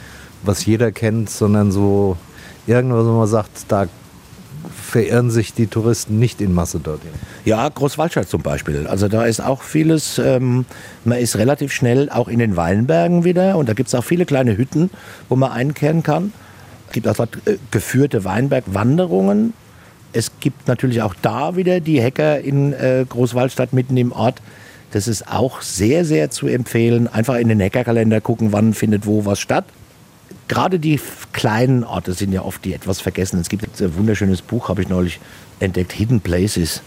was 0.42 0.64
jeder 0.66 0.92
kennt, 0.92 1.30
sondern 1.30 1.72
so 1.72 2.16
irgendwas, 2.66 3.04
wo 3.04 3.12
man 3.12 3.26
sagt, 3.26 3.50
da 3.68 3.86
verirren 4.70 5.30
sich 5.30 5.54
die 5.54 5.66
Touristen 5.66 6.18
nicht 6.18 6.40
in 6.40 6.52
Masse 6.52 6.80
dorthin. 6.80 7.10
Ja, 7.44 7.68
Großwaldstadt 7.68 8.28
zum 8.28 8.42
Beispiel. 8.42 8.86
Also 8.86 9.08
da 9.08 9.24
ist 9.24 9.40
auch 9.40 9.62
vieles, 9.62 10.18
ähm, 10.18 10.64
man 11.04 11.18
ist 11.18 11.36
relativ 11.36 11.72
schnell 11.72 12.10
auch 12.10 12.28
in 12.28 12.38
den 12.38 12.56
Weinbergen 12.56 13.24
wieder 13.24 13.56
und 13.56 13.68
da 13.68 13.74
gibt 13.74 13.88
es 13.88 13.94
auch 13.94 14.04
viele 14.04 14.26
kleine 14.26 14.56
Hütten, 14.56 14.90
wo 15.28 15.36
man 15.36 15.52
einkehren 15.52 16.02
kann. 16.02 16.32
Es 16.88 16.92
gibt 16.92 17.08
auch 17.08 17.16
dort 17.16 17.36
äh, 17.46 17.58
geführte 17.70 18.24
Weinbergwanderungen. 18.24 19.52
Es 20.12 20.32
gibt 20.40 20.68
natürlich 20.68 21.02
auch 21.02 21.14
da 21.20 21.56
wieder 21.56 21.80
die 21.80 22.02
Hacker 22.02 22.40
in 22.40 22.72
äh, 22.72 23.04
Großwaldstadt 23.08 23.72
mitten 23.72 23.96
im 23.96 24.12
Ort. 24.12 24.40
Das 24.90 25.06
ist 25.06 25.28
auch 25.30 25.60
sehr, 25.60 26.06
sehr 26.06 26.30
zu 26.30 26.46
empfehlen. 26.46 27.08
Einfach 27.08 27.36
in 27.36 27.48
den 27.48 27.60
Hackerkalender 27.60 28.22
gucken, 28.22 28.52
wann 28.52 28.72
findet 28.72 29.04
wo 29.04 29.26
was 29.26 29.38
statt 29.38 29.66
gerade 30.48 30.78
die 30.78 31.00
kleinen 31.32 31.84
Orte 31.84 32.14
sind 32.14 32.32
ja 32.32 32.42
oft 32.42 32.64
die 32.64 32.74
etwas 32.74 33.00
vergessen. 33.00 33.38
Es 33.38 33.48
gibt 33.48 33.80
ein 33.80 33.96
wunderschönes 33.96 34.42
Buch, 34.42 34.68
habe 34.68 34.82
ich 34.82 34.88
neulich 34.88 35.20
entdeckt, 35.60 35.92
Hidden 35.92 36.20
Places. 36.20 36.82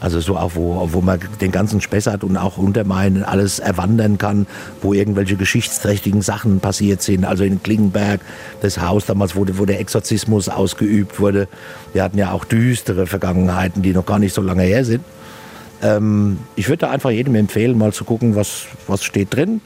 Also 0.00 0.20
so 0.20 0.36
auch, 0.36 0.52
wo, 0.54 0.88
wo 0.92 1.00
man 1.00 1.18
den 1.40 1.50
ganzen 1.50 1.80
Spessart 1.80 2.22
und 2.22 2.36
auch 2.36 2.56
Untermain 2.56 3.24
alles 3.24 3.58
erwandern 3.58 4.16
kann, 4.16 4.46
wo 4.80 4.94
irgendwelche 4.94 5.34
geschichtsträchtigen 5.34 6.22
Sachen 6.22 6.60
passiert 6.60 7.02
sind. 7.02 7.24
Also 7.24 7.42
in 7.42 7.60
Klingenberg, 7.62 8.20
das 8.60 8.80
Haus 8.80 9.06
damals, 9.06 9.34
wo, 9.34 9.44
wo 9.54 9.64
der 9.64 9.80
Exorzismus 9.80 10.48
ausgeübt 10.48 11.18
wurde. 11.18 11.48
Wir 11.92 12.04
hatten 12.04 12.16
ja 12.16 12.30
auch 12.30 12.44
düstere 12.44 13.08
Vergangenheiten, 13.08 13.82
die 13.82 13.92
noch 13.92 14.06
gar 14.06 14.20
nicht 14.20 14.34
so 14.34 14.42
lange 14.42 14.62
her 14.62 14.84
sind. 14.84 15.02
Ähm, 15.82 16.38
ich 16.54 16.68
würde 16.68 16.82
da 16.82 16.90
einfach 16.90 17.10
jedem 17.10 17.34
empfehlen, 17.34 17.76
mal 17.76 17.92
zu 17.92 18.04
gucken, 18.04 18.36
was, 18.36 18.66
was 18.86 19.02
steht 19.02 19.34
drin, 19.34 19.60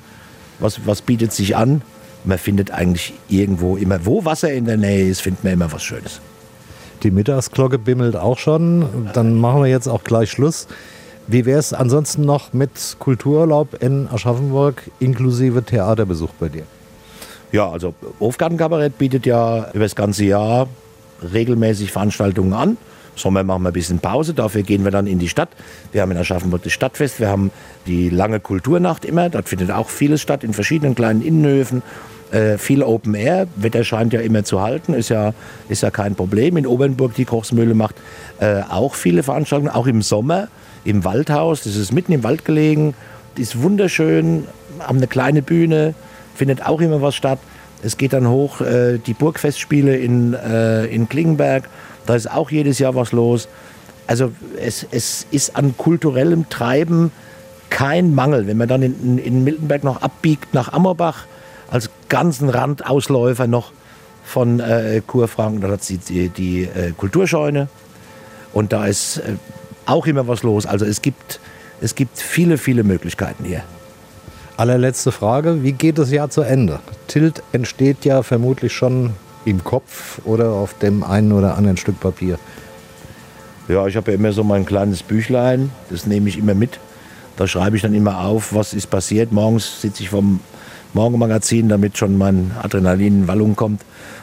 was, 0.60 0.86
was 0.86 1.02
bietet 1.02 1.32
sich 1.34 1.56
an 1.56 1.82
man 2.24 2.38
findet 2.38 2.70
eigentlich 2.70 3.14
irgendwo 3.28 3.76
immer, 3.76 4.04
wo 4.04 4.24
Wasser 4.24 4.52
in 4.52 4.64
der 4.64 4.76
Nähe 4.76 5.08
ist, 5.08 5.20
findet 5.22 5.44
man 5.44 5.52
immer 5.54 5.72
was 5.72 5.82
Schönes. 5.82 6.20
Die 7.02 7.10
Mittagsglocke 7.10 7.78
bimmelt 7.78 8.16
auch 8.16 8.38
schon. 8.38 9.08
Dann 9.12 9.34
machen 9.34 9.62
wir 9.62 9.68
jetzt 9.68 9.88
auch 9.88 10.04
gleich 10.04 10.30
Schluss. 10.30 10.68
Wie 11.26 11.46
wäre 11.46 11.58
es 11.58 11.72
ansonsten 11.72 12.22
noch 12.22 12.52
mit 12.52 12.96
Kultururlaub 12.98 13.82
in 13.82 14.08
Aschaffenburg 14.08 14.90
inklusive 15.00 15.62
Theaterbesuch 15.62 16.30
bei 16.38 16.48
dir? 16.48 16.64
Ja, 17.50 17.70
also 17.70 17.94
Hofgartenkabarett 18.18 18.98
bietet 18.98 19.26
ja 19.26 19.70
über 19.72 19.84
das 19.84 19.94
ganze 19.94 20.24
Jahr 20.24 20.68
regelmäßig 21.32 21.92
Veranstaltungen 21.92 22.52
an. 22.52 22.76
Sommer 23.14 23.42
machen 23.44 23.62
wir 23.62 23.70
ein 23.70 23.74
bisschen 23.74 23.98
Pause, 23.98 24.34
dafür 24.34 24.62
gehen 24.62 24.84
wir 24.84 24.90
dann 24.90 25.06
in 25.06 25.18
die 25.18 25.28
Stadt. 25.28 25.50
Wir 25.92 26.02
haben 26.02 26.10
in 26.10 26.18
Aschaffenburg 26.18 26.62
das 26.62 26.72
Stadtfest, 26.72 27.20
wir 27.20 27.28
haben 27.28 27.50
die 27.86 28.08
lange 28.08 28.40
Kulturnacht 28.40 29.04
immer, 29.04 29.28
dort 29.28 29.48
findet 29.48 29.70
auch 29.70 29.90
vieles 29.90 30.20
statt 30.20 30.44
in 30.44 30.52
verschiedenen 30.52 30.94
kleinen 30.94 31.22
Innenhöfen. 31.22 31.82
Äh, 32.30 32.56
viel 32.56 32.82
Open 32.82 33.14
Air, 33.14 33.46
Wetter 33.56 33.84
scheint 33.84 34.14
ja 34.14 34.20
immer 34.20 34.42
zu 34.42 34.62
halten, 34.62 34.94
ist 34.94 35.10
ja, 35.10 35.34
ist 35.68 35.82
ja 35.82 35.90
kein 35.90 36.14
Problem. 36.14 36.56
In 36.56 36.66
Obernburg, 36.66 37.14
die 37.14 37.26
Kochsmühle 37.26 37.74
macht 37.74 37.96
äh, 38.40 38.62
auch 38.70 38.94
viele 38.94 39.22
Veranstaltungen, 39.22 39.70
auch 39.70 39.86
im 39.86 40.00
Sommer 40.00 40.48
im 40.84 41.04
Waldhaus, 41.04 41.62
das 41.62 41.76
ist 41.76 41.92
mitten 41.92 42.12
im 42.12 42.24
Wald 42.24 42.44
gelegen, 42.44 42.94
ist 43.36 43.62
wunderschön, 43.62 44.46
haben 44.80 44.98
eine 44.98 45.06
kleine 45.06 45.42
Bühne, 45.42 45.94
findet 46.34 46.66
auch 46.66 46.80
immer 46.80 47.02
was 47.02 47.14
statt. 47.14 47.38
Es 47.82 47.96
geht 47.96 48.12
dann 48.12 48.28
hoch, 48.28 48.60
äh, 48.60 48.98
die 48.98 49.14
Burgfestspiele 49.14 49.96
in, 49.96 50.34
äh, 50.34 50.86
in 50.86 51.08
Klingenberg, 51.08 51.68
da 52.06 52.14
ist 52.14 52.30
auch 52.30 52.50
jedes 52.50 52.78
Jahr 52.78 52.94
was 52.94 53.12
los. 53.12 53.48
Also 54.06 54.32
es, 54.60 54.86
es 54.90 55.26
ist 55.30 55.56
an 55.56 55.76
kulturellem 55.76 56.48
Treiben 56.48 57.12
kein 57.70 58.14
Mangel. 58.14 58.46
Wenn 58.46 58.58
man 58.58 58.68
dann 58.68 58.82
in, 58.82 59.18
in 59.18 59.44
Miltenberg 59.44 59.84
noch 59.84 60.02
abbiegt 60.02 60.54
nach 60.54 60.72
Ammerbach, 60.72 61.26
als 61.70 61.88
ganzen 62.08 62.50
Randausläufer 62.50 63.46
noch 63.46 63.72
von 64.24 64.60
äh, 64.60 65.00
Kurfranken. 65.06 65.62
Da 65.62 65.68
hat 65.68 65.82
sie 65.82 65.98
die, 65.98 66.28
die 66.28 66.64
äh, 66.64 66.92
Kulturscheune 66.96 67.68
und 68.52 68.72
da 68.72 68.86
ist 68.86 69.18
äh, 69.18 69.36
auch 69.86 70.06
immer 70.06 70.28
was 70.28 70.42
los. 70.42 70.66
Also 70.66 70.84
es 70.84 71.02
gibt, 71.02 71.40
es 71.80 71.94
gibt 71.94 72.18
viele, 72.18 72.58
viele 72.58 72.84
Möglichkeiten 72.84 73.44
hier. 73.44 73.62
Allerletzte 74.56 75.12
Frage, 75.12 75.62
wie 75.62 75.72
geht 75.72 75.98
das 75.98 76.10
Jahr 76.10 76.28
zu 76.28 76.42
Ende? 76.42 76.80
Tilt 77.08 77.42
entsteht 77.52 78.04
ja 78.04 78.22
vermutlich 78.22 78.72
schon 78.72 79.14
im 79.44 79.64
Kopf 79.64 80.20
oder 80.24 80.50
auf 80.50 80.74
dem 80.78 81.02
einen 81.02 81.32
oder 81.32 81.56
anderen 81.56 81.76
Stück 81.76 82.00
Papier. 82.00 82.38
Ja, 83.68 83.86
ich 83.86 83.96
habe 83.96 84.10
ja 84.10 84.16
immer 84.16 84.32
so 84.32 84.44
mein 84.44 84.66
kleines 84.66 85.02
Büchlein, 85.02 85.70
das 85.90 86.06
nehme 86.06 86.28
ich 86.28 86.38
immer 86.38 86.54
mit. 86.54 86.78
Da 87.36 87.46
schreibe 87.46 87.76
ich 87.76 87.82
dann 87.82 87.94
immer 87.94 88.20
auf, 88.20 88.54
was 88.54 88.74
ist 88.74 88.90
passiert. 88.90 89.32
Morgens 89.32 89.80
sitze 89.80 90.02
ich 90.02 90.10
vom 90.10 90.40
Morgenmagazin, 90.92 91.68
damit 91.68 91.96
schon 91.96 92.18
mein 92.18 92.52
Adrenalin 92.62 93.22
in 93.22 93.28
Wallung 93.28 93.56
kommt. 93.56 93.82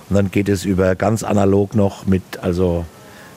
Und 0.10 0.16
dann 0.16 0.30
geht 0.30 0.50
es 0.50 0.66
über 0.66 0.96
ganz 0.96 1.24
analog 1.24 1.76
noch 1.76 2.06
mit 2.06 2.22
also 2.42 2.86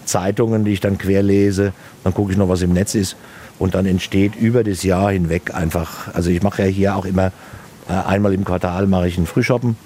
Zeitungen, 0.04 0.64
die 0.64 0.72
ich 0.72 0.80
dann 0.80 0.98
quer 0.98 1.22
lese. 1.22 1.72
Dann 2.04 2.12
gucke 2.12 2.32
ich 2.32 2.38
noch, 2.38 2.48
was 2.48 2.62
im 2.62 2.72
Netz 2.72 2.94
ist. 2.94 3.16
Und 3.58 3.74
dann 3.74 3.86
entsteht 3.86 4.36
über 4.36 4.64
das 4.64 4.82
Jahr 4.82 5.12
hinweg 5.12 5.54
einfach, 5.54 6.12
also 6.14 6.30
ich 6.30 6.42
mache 6.42 6.62
ja 6.62 6.68
hier 6.68 6.96
auch 6.96 7.04
immer 7.04 7.32
äh, 7.88 7.92
einmal 7.92 8.32
im 8.32 8.44
Quartal 8.44 8.86
mache 8.86 9.08
ich 9.08 9.16
einen 9.16 9.26
Frühshoppen, 9.26 9.76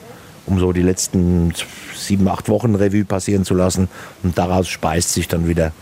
um 0.47 0.59
so 0.59 0.73
die 0.73 0.83
letzten 0.83 1.53
sieben, 1.95 2.29
acht 2.29 2.49
Wochen 2.49 2.75
Revue 2.75 3.05
passieren 3.05 3.45
zu 3.45 3.55
lassen. 3.55 3.89
Und 4.23 4.39
daraus 4.39 4.69
speist 4.69 5.13
sich 5.13 5.29
dann 5.29 5.49
wieder 5.49 5.73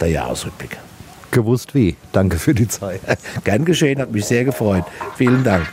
der 0.00 0.08
Jahresrückblick. 0.08 0.78
Gewusst 1.30 1.74
wie. 1.74 1.96
Danke 2.12 2.38
für 2.38 2.54
die 2.54 2.68
Zeit. 2.68 3.00
Gern 3.44 3.64
geschehen, 3.64 4.00
hat 4.00 4.12
mich 4.12 4.26
sehr 4.26 4.44
gefreut. 4.44 4.84
Vielen 5.16 5.44
Dank. 5.44 5.66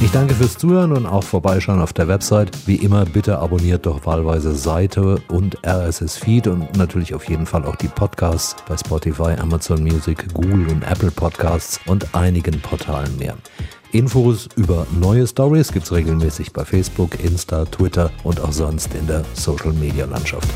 Ich 0.00 0.12
danke 0.12 0.32
fürs 0.32 0.56
Zuhören 0.56 0.92
und 0.92 1.06
auch 1.06 1.24
vorbeischauen 1.24 1.80
auf 1.80 1.92
der 1.92 2.06
Website. 2.06 2.68
Wie 2.68 2.76
immer, 2.76 3.04
bitte 3.04 3.40
abonniert 3.40 3.84
doch 3.84 4.06
wahlweise 4.06 4.54
Seite 4.54 5.20
und 5.26 5.58
RSS-Feed 5.66 6.46
und 6.46 6.76
natürlich 6.76 7.14
auf 7.14 7.28
jeden 7.28 7.46
Fall 7.46 7.64
auch 7.64 7.74
die 7.74 7.88
Podcasts 7.88 8.54
bei 8.68 8.76
Spotify, 8.76 9.34
Amazon 9.40 9.82
Music, 9.82 10.32
Google 10.32 10.68
und 10.68 10.84
Apple 10.84 11.10
Podcasts 11.10 11.80
und 11.86 12.14
einigen 12.14 12.60
Portalen 12.60 13.18
mehr. 13.18 13.34
Infos 13.90 14.48
über 14.54 14.86
neue 15.00 15.26
Stories 15.26 15.72
gibt 15.72 15.86
es 15.86 15.92
regelmäßig 15.92 16.52
bei 16.52 16.64
Facebook, 16.64 17.18
Insta, 17.24 17.64
Twitter 17.64 18.12
und 18.22 18.40
auch 18.40 18.52
sonst 18.52 18.94
in 18.94 19.06
der 19.08 19.24
Social-Media-Landschaft. 19.34 20.48